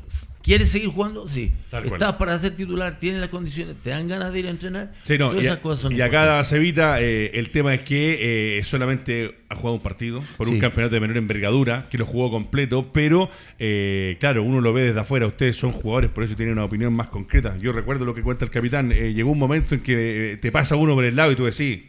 [0.45, 1.27] ¿quieres seguir jugando?
[1.27, 1.51] Sí.
[1.71, 1.95] Tal cual.
[2.01, 2.99] ¿Estás para ser titular?
[2.99, 3.77] ¿Tienes las condiciones?
[3.83, 4.93] ¿Te dan ganas de ir a entrenar?
[5.05, 8.59] Sí, no, Todas y, esas cosas son y acá Cevita, eh, el tema es que
[8.59, 12.31] eh, solamente ha jugado un partido por un campeonato de menor envergadura, que lo jugó
[12.31, 16.55] completo, pero eh, claro, uno lo ve desde afuera, ustedes son jugadores, por eso tienen
[16.55, 17.57] una opinión más concreta.
[17.59, 20.77] Yo recuerdo lo que cuenta el capitán, eh, llegó un momento en que te pasa
[20.77, 21.85] uno por el lado y tú decís,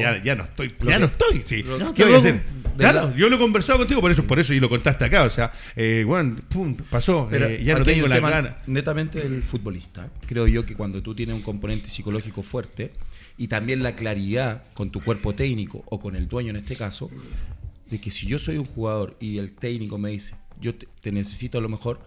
[0.00, 1.64] ya, ya no estoy, ya no estoy, sí.
[1.78, 2.42] No, ¿Qué voy a hacer?
[2.76, 5.30] Claro, yo lo he conversado contigo por eso, por eso y lo contaste acá, o
[5.30, 8.58] sea, eh, bueno, pum, pasó, Pero eh, ya no aquí hay un la tema gana.
[8.66, 10.10] Netamente del futbolista.
[10.26, 12.92] Creo yo que cuando tú tienes un componente psicológico fuerte
[13.38, 17.10] y también la claridad con tu cuerpo técnico o con el dueño en este caso,
[17.90, 21.12] de que si yo soy un jugador y el técnico me dice, yo te, te
[21.12, 22.00] necesito a lo mejor,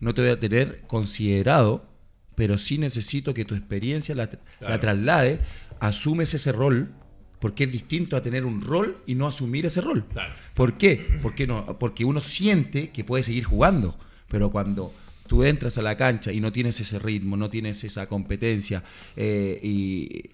[0.00, 1.86] no te voy a tener considerado,
[2.34, 4.30] pero sí necesito que tu experiencia la,
[4.60, 5.40] la traslade,
[5.80, 6.92] asumes ese rol,
[7.40, 10.04] porque es distinto a tener un rol y no asumir ese rol.
[10.12, 10.34] Claro.
[10.54, 11.18] ¿Por qué?
[11.22, 14.92] Porque, no, porque uno siente que puede seguir jugando, pero cuando
[15.26, 18.82] tú entras a la cancha y no tienes ese ritmo, no tienes esa competencia,
[19.16, 20.30] eh, y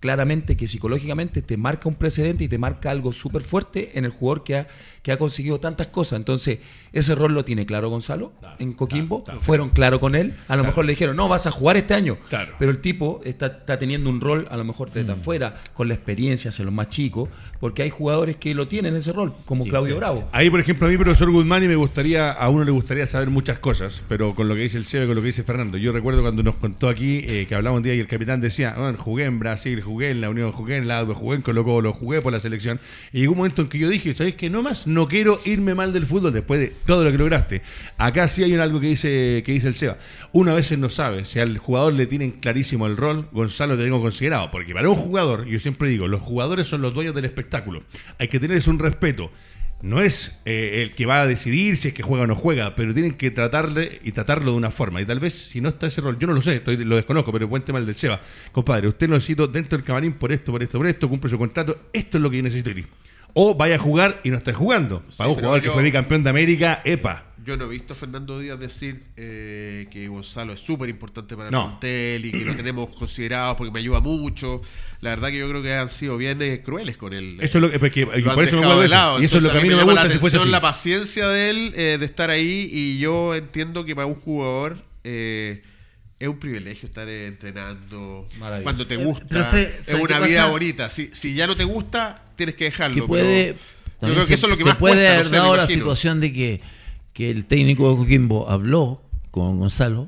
[0.00, 4.10] claramente que psicológicamente te marca un precedente y te marca algo súper fuerte en el
[4.10, 4.68] jugador que ha,
[5.02, 6.18] que ha conseguido tantas cosas.
[6.18, 6.58] Entonces,
[6.92, 10.84] ese rol lo tiene claro Gonzalo en Coquimbo, fueron claro con él, a lo mejor
[10.84, 12.54] le dijeron, no, vas a jugar este año, Claro.
[12.58, 15.94] pero el tipo está, está teniendo un rol a lo mejor desde afuera, con la
[15.94, 17.28] experiencia hacia los más chicos,
[17.60, 20.28] porque hay jugadores que lo tienen ese rol, como Claudio Bravo.
[20.32, 23.30] Ahí, por ejemplo, a mí, profesor Guzmán, y me gustaría, a uno le gustaría saber
[23.30, 25.78] muchas cosas, pero con lo que dice el CEO y con lo que dice Fernando,
[25.78, 28.74] yo recuerdo cuando nos contó aquí eh, que hablaba un día y el capitán decía,
[28.76, 31.92] bueno, jugué en Brasil, jugué en la Unión, jugué en la jugué en Colo Colo,
[31.92, 32.80] jugué por la selección,
[33.12, 34.50] y llegó un momento en que yo dije, ¿sabes qué?
[34.50, 37.62] No más, no quiero irme mal del fútbol después de todo lo que lograste.
[37.98, 39.98] Acá sí hay algo que dice, que dice el Seba.
[40.32, 44.00] Una vez no sabe, si al jugador le tienen clarísimo el rol, Gonzalo te tengo
[44.00, 47.82] considerado, porque para un jugador, yo siempre digo, los jugadores son los dueños del espectáculo,
[48.18, 49.30] hay que tenerles un respeto
[49.82, 52.74] no es eh, el que va a decidir si es que juega o no juega,
[52.74, 55.00] pero tienen que tratarle y tratarlo de una forma.
[55.00, 57.32] Y tal vez si no está ese rol, yo no lo sé, estoy- lo desconozco,
[57.32, 58.20] pero buen tema el del Seba.
[58.52, 61.38] Compadre, usted lo necesito dentro del camarín por esto, por esto, por esto, cumple su
[61.38, 62.86] contrato, esto es lo que yo necesito ir.
[63.34, 65.02] O vaya a jugar y no está jugando.
[65.16, 67.26] Para un pero jugador que yo- fue bicampeón de América, epa.
[67.42, 71.48] Yo no he visto a Fernando Díaz decir eh, que Gonzalo es súper importante para
[71.48, 71.68] el No.
[71.78, 74.60] plantel y que lo tenemos considerado porque me ayuda mucho.
[75.00, 77.38] La verdad que yo creo que han sido bien eh, crueles con él.
[77.40, 78.94] Eso es lo que, porque- Lo por eso me de eso.
[78.94, 79.22] lado.
[79.22, 80.52] Y eso es lo que a Entonces, mí me llama la gusta si fuese atención
[80.52, 84.76] la paciencia de él eh, de estar ahí y yo entiendo que para un jugador
[85.02, 85.62] eh,
[86.20, 88.62] es un privilegio estar entrenando Maravilloso.
[88.64, 89.26] cuando te Eh, gusta.
[89.26, 90.50] profe, es ¿sabe una vida pasa?
[90.50, 90.90] bonita.
[90.90, 92.94] Si, si ya no te gusta, tienes que dejarlo.
[93.02, 93.56] que puede
[94.00, 95.28] pero yo creo que se, eso es lo que se más puede cuesta, no haber
[95.30, 96.60] sé, dado la situación de que,
[97.12, 100.06] que el técnico de Coquimbo habló con Gonzalo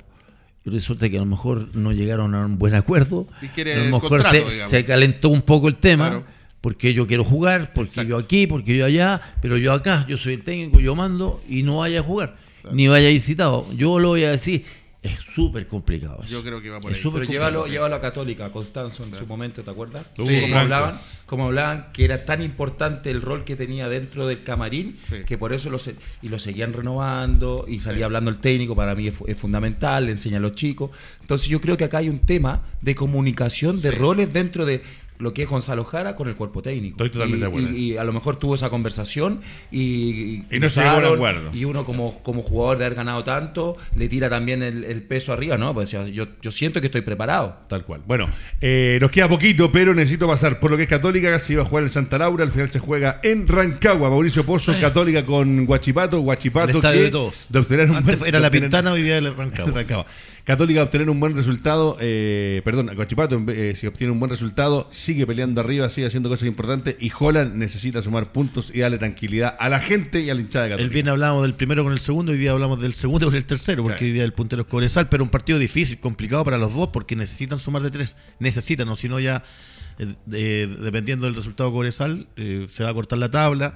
[0.65, 3.85] y resulta que a lo mejor no llegaron a un buen acuerdo Y a lo
[3.87, 6.25] mejor contrato, se, se calentó un poco el tema Claro.
[6.61, 8.09] porque yo quiero jugar porque Exacto.
[8.11, 11.63] yo aquí porque yo allá pero yo acá yo soy el técnico yo mando y
[11.63, 12.37] no vaya a jugar
[12.71, 14.65] ni vaya a ir citado yo lo voy a decir
[15.03, 16.21] es súper complicado.
[16.23, 16.31] eso.
[16.33, 17.11] Yo creo que va por Es ahí.
[17.13, 20.07] Pero llévalo, llévalo a Católica, a Constanzo en su momento, ¿te acuerdas?
[20.17, 24.43] Lo Como hablaban, como hablaban que era tan importante el rol que tenía dentro del
[24.45, 25.17] camarín, Sí.
[25.27, 28.95] que por eso lo, se- y lo seguían renovando y salía hablando el técnico, para
[28.95, 30.91] mí es, fu- es fundamental, le enseña a los chicos.
[31.21, 33.97] Entonces yo creo que acá hay un tema de comunicación de Sí.
[33.97, 34.83] roles dentro de
[35.19, 36.95] lo que es Gonzalo Jara con el cuerpo técnico.
[36.97, 37.71] Estoy totalmente y, de acuerdo.
[37.71, 39.41] Y, y a lo mejor tuvo esa conversación
[39.71, 41.51] y, Y no se llegó a un cruzaron, acuerdo.
[41.55, 45.33] Y uno como, como jugador de haber ganado tanto, le tira también el, el peso
[45.33, 45.73] arriba, ¿no?
[45.75, 47.57] Pues yo, yo, yo siento que estoy preparado.
[47.69, 48.01] Tal cual.
[48.07, 48.29] Bueno,
[48.61, 51.39] eh, nos queda poquito, pero necesito pasar por lo que es Católica.
[51.39, 54.11] Se iba a jugar en Santa Laura, al final se juega en Rancagua.
[54.11, 56.21] Mauricio Pozo, Católica con Guachipato.
[56.21, 57.47] Guachipato El estadio que de todos.
[57.49, 59.73] de obtener un Antes buen- era la obtener- Pintana, hoy día el Rancagua.
[59.73, 60.07] Rancagua.
[60.45, 62.91] Católica a obtener un buen resultado, eh, perdón,
[63.47, 67.13] vez- eh, si obtiene un buen resultado, sigue peleando arriba, sigue haciendo cosas importantes y
[67.17, 70.71] Holland necesita sumar puntos y darle tranquilidad a la gente y a la hinchada de
[70.71, 70.93] El Católica.
[70.95, 73.85] viernes hablábamos del primero con el segundo, hoy día hablamos del segundo con el tercero,
[73.85, 74.05] porque Sí.
[74.07, 77.15] hoy día el puntero es Cobresal, pero un partido difícil, complicado para los dos, porque
[77.15, 78.17] necesitan sumar de tres.
[78.41, 79.45] Necesitan, o si no ya,
[80.01, 83.75] eh, eh, dependiendo del resultado Cobresal, eh, se va a cortar la tabla.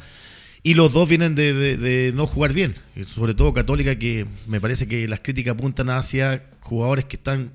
[0.67, 4.61] Y los dos vienen de, de- de no jugar bien, sobre todo Católica, que me
[4.61, 7.53] parece que las críticas apuntan hacia jugadores que están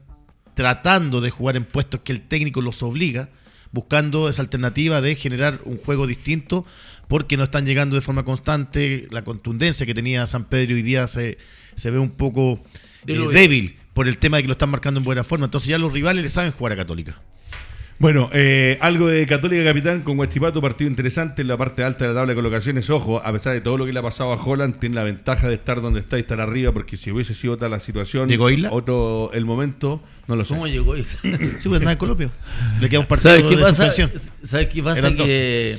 [0.54, 3.30] tratando de jugar en puestos que el técnico los obliga,
[3.72, 6.66] buscando esa alternativa de generar un juego distinto,
[7.08, 9.08] porque no están llegando de forma constante.
[9.12, 11.38] La contundencia que tenía San Pedro hoy día se,
[11.76, 12.64] se ve un poco
[13.32, 15.46] eh, débil por el tema de que lo están marcando en buena forma.
[15.46, 17.22] Entonces ya los rivales le saben jugar a Católica.
[18.02, 22.10] Bueno, eh, algo de Católica Capitán con Guachipato, partido interesante en la parte alta de
[22.10, 22.90] la tabla de colocaciones.
[22.90, 25.48] Ojo, a pesar de todo lo que le ha pasado a Holland, tiene la ventaja
[25.48, 28.50] de estar donde está y estar arriba, porque si hubiese sido otra la situación, ¿Llegó
[28.50, 28.70] Isla?
[28.72, 30.56] otro el momento, no lo sé.
[30.56, 31.16] ¿Cómo llegó eso?
[31.62, 32.32] Sí, pues nada en Colombia.
[32.80, 33.92] Le queda un partido ¿Sabes qué de pasa?
[33.92, 34.12] suspensión.
[34.42, 35.00] ¿Sabes qué pasa?
[35.08, 35.18] Eran.
[35.18, 35.78] Que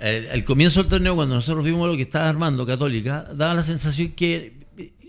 [0.00, 3.62] al, al comienzo del torneo, cuando nosotros vimos lo que estaba armando Católica, daba la
[3.62, 4.54] sensación que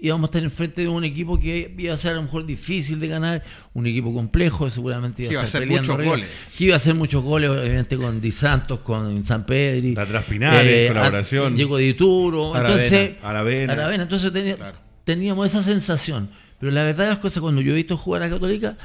[0.04, 2.99] íbamos a estar enfrente de un equipo que iba a ser a lo mejor difícil
[2.99, 3.41] de ganar,
[3.74, 6.30] un equipo complejo, seguramente iba, Que iba a estar hacer peleando muchos arriba, goles.
[6.58, 9.95] Que iba a hacer muchos goles, obviamente, con Di Santos, con San Pedri.
[9.95, 11.54] La Traspinales, colaboración.
[11.54, 12.54] a- Llegó Di Turo.
[12.54, 14.04] Aravena, Entonces, Aravena.
[14.04, 14.58] Entonces tenía-
[15.06, 16.30] teníamos esa sensación.
[16.60, 18.76] Pero la verdad de las cosas, cuando yo he visto jugar a Católica,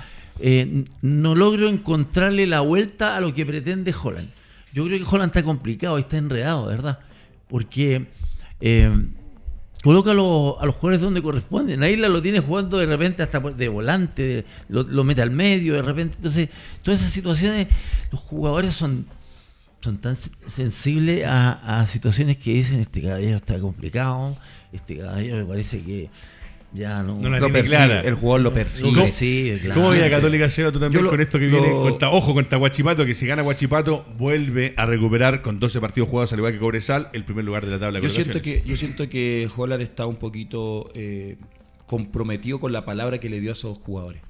[0.41, 4.29] eh, no logro encontrarle la vuelta a lo que pretende Holland.
[4.73, 7.01] Yo creo que Holland está complicado y está enredado, ¿verdad?
[7.49, 8.07] Porque
[8.61, 8.91] eh,
[9.83, 11.83] coloca a los, jugadores donde corresponden.
[11.83, 15.31] A Isla lo tiene jugando de repente hasta de volante, de- lo, lo mete al
[15.31, 16.16] medio, de repente.
[16.16, 16.49] Entonces,
[16.83, 17.68] todas esas situaciones,
[18.11, 19.07] los jugadores son
[19.81, 24.37] son tan sen- sensibles a, a situaciones que dicen este caballero está complicado,
[24.72, 26.11] este caballero me parece que
[26.73, 28.01] ya no, No la Lo clara.
[28.03, 28.93] el jugador lo lo percibe.
[29.01, 29.81] percibe, claro.
[29.81, 31.75] ¿Cómo veía Católica Seba tú también lo- con esto que lo- viene?
[31.75, 36.33] Contra, ojo, contra Guachipato, que si gana Guachipato, vuelve a recuperar con 12 partidos jugados
[36.35, 38.77] al igual que Cobresal el primer lugar de la tabla de Yo siento que, yo
[38.77, 41.37] siento que Holland está un poquito eh,
[41.87, 44.21] comprometido con la palabra que le dio a esos jugadores.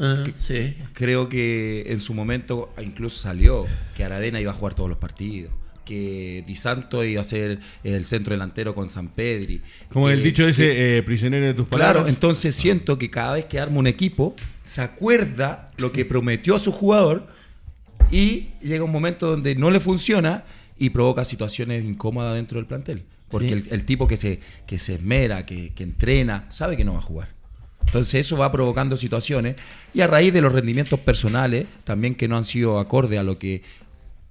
[0.00, 0.74] Ah, sí.
[0.92, 3.66] Creo que en su momento incluso salió
[3.96, 5.52] que Aravena iba a jugar todos los partidos,
[5.88, 9.62] que Di Santo iba a ser el centro delantero con San Pedri.
[9.90, 11.94] Como que- el dicho que- ese, eh, prisionero de tus palabras.
[12.02, 16.54] Claro, entonces siento que cada vez que arma un equipo, se acuerda lo que prometió
[16.54, 17.26] a su jugador
[18.10, 20.44] y llega un momento donde no le funciona
[20.78, 23.04] y provoca situaciones incómodas dentro del plantel.
[23.30, 23.52] Porque Sí.
[23.54, 26.98] el, el tipo que se, que se esmera, que, que entrena, sabe que no va
[26.98, 27.28] a jugar.
[27.86, 29.56] Entonces eso va provocando situaciones
[29.94, 33.38] y a raíz de los rendimientos personales, también que no han sido acorde a lo
[33.38, 33.62] que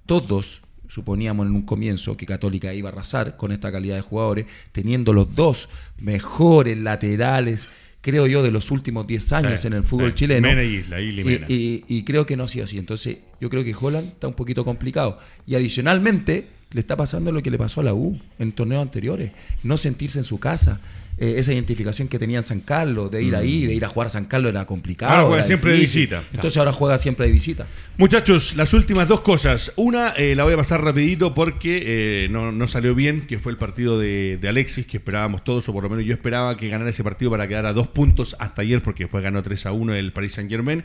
[0.06, 4.46] todos suponíamos en un comienzo que Católica iba a arrasar con esta calidad de jugadores,
[4.72, 5.68] teniendo los dos
[5.98, 7.68] mejores laterales,
[8.00, 10.48] creo yo, de los últimos 10 años en el fútbol chileno.
[10.48, 11.46] Mena y Isla, Isla y Mena.
[11.48, 11.54] Y,
[11.88, 12.78] y- y creo que no ha sido así.
[12.78, 15.18] Entonces, yo creo que Holland está un poquito complicado.
[15.46, 19.32] Y adicionalmente, le está pasando lo que le pasó a la U en torneos anteriores.
[19.62, 20.80] No sentirse en su casa.
[21.20, 24.06] Eh, esa identificación que tenía en San Carlos, de ir ahí, de ir a jugar
[24.06, 25.12] a San Carlos era complicado.
[25.12, 26.22] Ahora juega siempre de visita.
[26.32, 27.66] Entonces ahora juega siempre de visita.
[27.96, 29.72] Muchachos, las últimas dos cosas.
[29.74, 31.82] Una eh, la voy a pasar rapidito porque
[32.24, 35.68] eh, no, no salió bien, que fue el partido de, de Alexis, que esperábamos todos,
[35.68, 38.36] o por lo menos yo esperaba que ganara ese partido para quedar a dos puntos
[38.38, 40.84] hasta ayer, porque después ganó 3 a 1 el Paris Saint Germain.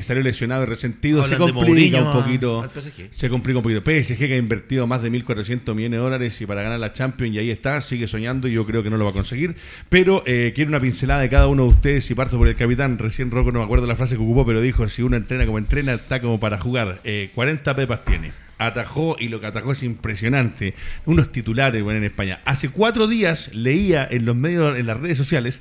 [0.00, 2.70] salió lesionado y resentido, se Hablan complica Mourinho un poquito.
[3.10, 3.82] Se complica un poquito.
[3.82, 7.34] PSG que ha invertido más de 1.400 millones de dólares y para ganar la Champions
[7.34, 9.56] y ahí está, sigue soñando y yo creo que no lo va a conseguir.
[9.88, 12.98] Pero eh, quiero una pincelada de cada uno de ustedes y parto por el capitán.
[12.98, 15.58] Recién Rocco no me acuerdo la frase que ocupó, pero dijo, si uno entrena como
[15.58, 17.00] entrena, está como para jugar.
[17.04, 18.32] Eh, 40 pepas tiene.
[18.58, 20.74] Atajó y lo que atajó es impresionante.
[21.06, 22.40] Unos titulares bueno, en España.
[22.44, 25.60] Hace cuatro días leía en los medios, en las redes sociales,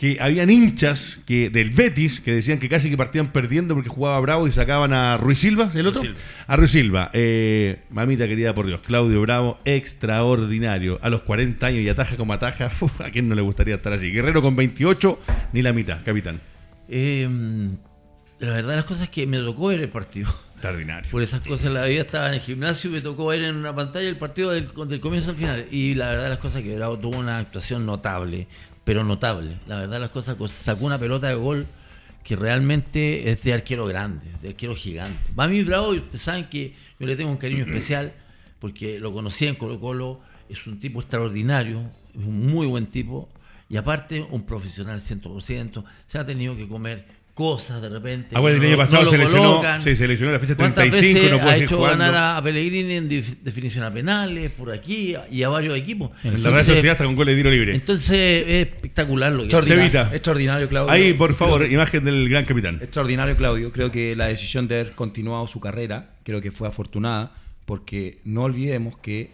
[0.00, 4.18] que habían hinchas que del Betis que decían que casi que partían perdiendo porque jugaba
[4.20, 6.00] Bravo y sacaban a Ruiz Silva, ¿el otro?
[6.00, 6.18] Silva.
[6.46, 7.10] A Ruiz Silva.
[7.12, 10.98] Eh, mamita querida por Dios, Claudio Bravo, extraordinario.
[11.02, 13.92] A los 40 años y ataja como ataja, uf, ¿a quién no le gustaría estar
[13.92, 14.10] así?
[14.10, 15.20] Guerrero con 28,
[15.52, 16.40] ni la mitad, capitán.
[16.88, 17.28] Eh,
[18.38, 20.30] la verdad, las cosas es que me tocó ver el partido.
[20.54, 21.10] Extraordinario.
[21.10, 23.74] Por esas cosas, la vida estaba en el gimnasio y me tocó ver en una
[23.74, 25.66] pantalla el partido del, del comienzo al final.
[25.70, 28.48] Y la verdad, las cosas que Bravo tuvo una actuación notable,
[28.90, 29.56] pero notable.
[29.68, 31.64] La verdad, las cosas sacó una pelota de gol
[32.24, 35.30] que realmente es de arquero grande, de arquero gigante.
[35.48, 38.12] Mí Bravo, ustedes saben que yo le tengo un cariño especial
[38.58, 41.88] porque lo conocí en Colo Colo, es un tipo extraordinario,
[42.18, 43.28] es un muy buen tipo
[43.68, 47.06] y aparte un profesional 100%, se ha tenido que comer
[47.40, 48.34] cosas de repente.
[48.36, 49.80] Ah, bueno, el año pasado no lo seleccionó, colocan.
[49.82, 52.04] sí, seleccionó la fecha ¿Cuántas 35, veces no puede ha hecho jugando?
[52.04, 56.10] ganar a, Pellegrini en definición a penales, por aquí, y a varios equipos?
[56.22, 57.74] En la Real Sociedad hasta con gol de tiro libre.
[57.74, 60.92] entonces es espectacular lo que Extraordinario, extraordinario, Claudio.
[60.92, 62.78] Ahí, por favor, Creo- imagen del gran capitán.
[62.82, 63.72] Extraordinario, Claudio.
[63.72, 67.32] Creo que la decisión de haber continuado su carrera, creo que fue afortunada,
[67.64, 69.30] porque no olvidemos que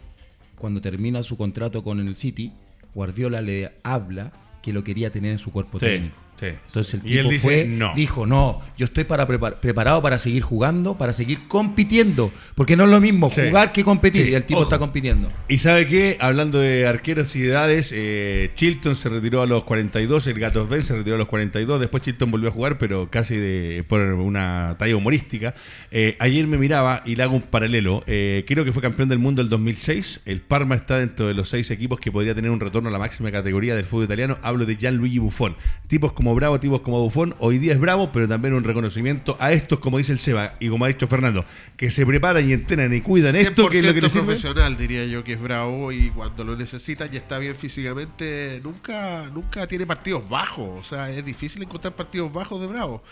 [0.54, 2.52] cuando termina su contrato con el City,
[2.94, 4.32] Guardiola le habla
[4.62, 6.16] que lo quería tener en su cuerpo Sí, técnico.
[6.38, 6.46] Sí.
[6.66, 7.92] Entonces el tipo dice, fue, no.
[7.94, 12.84] dijo, no, yo estoy para prepar- preparado para seguir jugando, para seguir compitiendo, porque no
[12.84, 13.42] es lo mismo Sí.
[13.48, 14.68] jugar que competir, Sí, y el tipo ojo.
[14.68, 15.30] está compitiendo.
[15.48, 19.64] Y sabe qué, hablando de arqueros y de edades, eh, Chilton se retiró a los
[19.64, 23.10] 42, el Gatos Ben se retiró a los 42, después Chilton volvió a jugar, pero
[23.10, 25.54] casi de, por una talla humorística.
[25.90, 28.02] Eh, ayer me miraba y le hago un paralelo.
[28.06, 30.20] Eh, creo que fue campeón del mundo el 2006.
[30.24, 32.98] El Parma está dentro de los seis equipos que podría tener un retorno a la
[32.98, 34.38] máxima categoría del fútbol italiano.
[34.42, 35.56] Hablo de Gianluigi Buffon.
[35.86, 37.34] Tipos como Bravo, tipos como Buffon.
[37.38, 40.68] Hoy día es Bravo, pero también un reconocimiento a estos, como dice el Seba y
[40.68, 41.44] como ha dicho Fernando,
[41.76, 45.22] que se preparan y entrenan y cuidan esto, que es lo que profesional, diría yo,
[45.24, 50.28] que es bravo y cuando lo necesitan y está bien físicamente, nunca, nunca tiene partidos
[50.28, 50.80] bajos.
[50.80, 53.02] O sea, es difícil encontrar partidos bajos de bravo.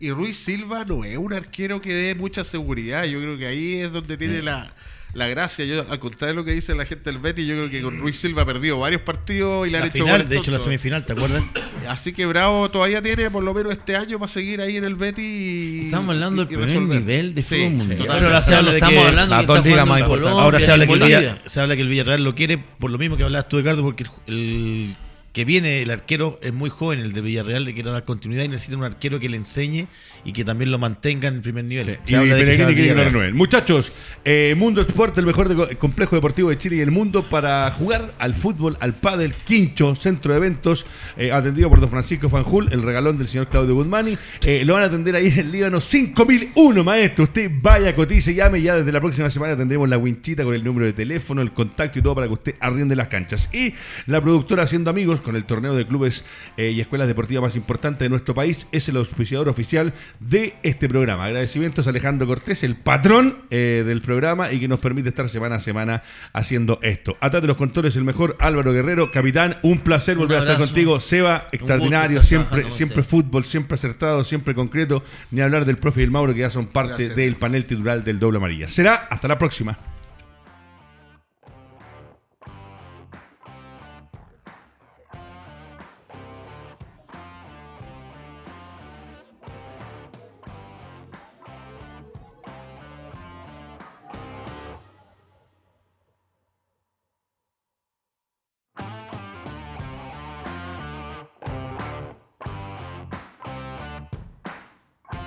[0.00, 3.04] Y Ruiz Silva no es un arquero que dé mucha seguridad.
[3.04, 4.72] Yo creo que ahí es donde tiene la,
[5.14, 5.64] la gracia.
[5.64, 7.98] Yo, al contrario de lo que dice la gente del Betis, yo creo que con
[7.98, 10.50] Ruiz Silva ha perdido varios partidos y le han La hecho final, goles de hecho,
[10.50, 11.42] la semifinal, ¿te acuerdas?
[11.88, 14.94] Así que Bravo todavía tiene por lo menos este año para seguir ahí en el
[14.94, 16.98] Betis y Estamos hablando y- del y primer resolver.
[17.00, 17.98] nivel de fútbol sí, mundial.
[17.98, 18.14] totalmente.
[18.14, 21.20] Pero ahora se habla de que Ahora se habla, que el Bolivia.
[21.20, 23.82] Villa- se habla que el Villarreal lo quiere por lo mismo que hablabas tú, Ricardo,
[23.82, 24.96] porque el, el
[25.32, 28.48] que viene, el arquero, es muy joven, el de Villarreal, le quiere dar continuidad y
[28.48, 29.86] necesita un arquero que le enseñe
[30.24, 31.98] y que también lo mantenga en el primer nivel.
[33.34, 33.92] Muchachos,
[34.24, 38.12] eh, Mundo Sport, el mejor de- complejo deportivo de Chile y el mundo para jugar
[38.18, 42.82] al fútbol, al pádel, Quincho, centro de eventos, eh, atendido por don Francisco Fanjul, el
[42.82, 44.16] regalón del señor Claudio Guzmani.
[44.46, 47.24] Eh, lo van a atender ahí en el Líbano 5001, maestro.
[47.24, 48.62] Usted vaya, cotice, llame.
[48.62, 51.98] Ya desde la próxima semana tendremos la winchita con el número de teléfono, el contacto
[51.98, 53.48] y todo para que usted arriende las canchas.
[53.52, 53.74] Y
[54.06, 56.24] la productora Haciendo Amigos con el torneo de clubes
[56.56, 61.24] y escuelas deportivas más importante de nuestro país es el auspiciador oficial de este programa.
[61.24, 65.56] Agradecimientos a Alejandro Cortés, el patrón eh, del programa y que nos permite estar semana
[65.56, 66.02] a semana
[66.32, 67.16] haciendo esto.
[67.20, 69.58] Atrás de los controles, el mejor Álvaro Guerrero, capitán.
[69.62, 71.00] Un placer Un volver a estar contigo.
[71.00, 75.02] Seba, extraordinario, siempre, siempre fútbol, siempre acertado, siempre concreto.
[75.30, 77.16] Ni hablar del profe y el Mauro que ya son parte Gracias.
[77.16, 78.68] del panel titular del doble amarilla.
[78.68, 79.91] Será hasta la próxima.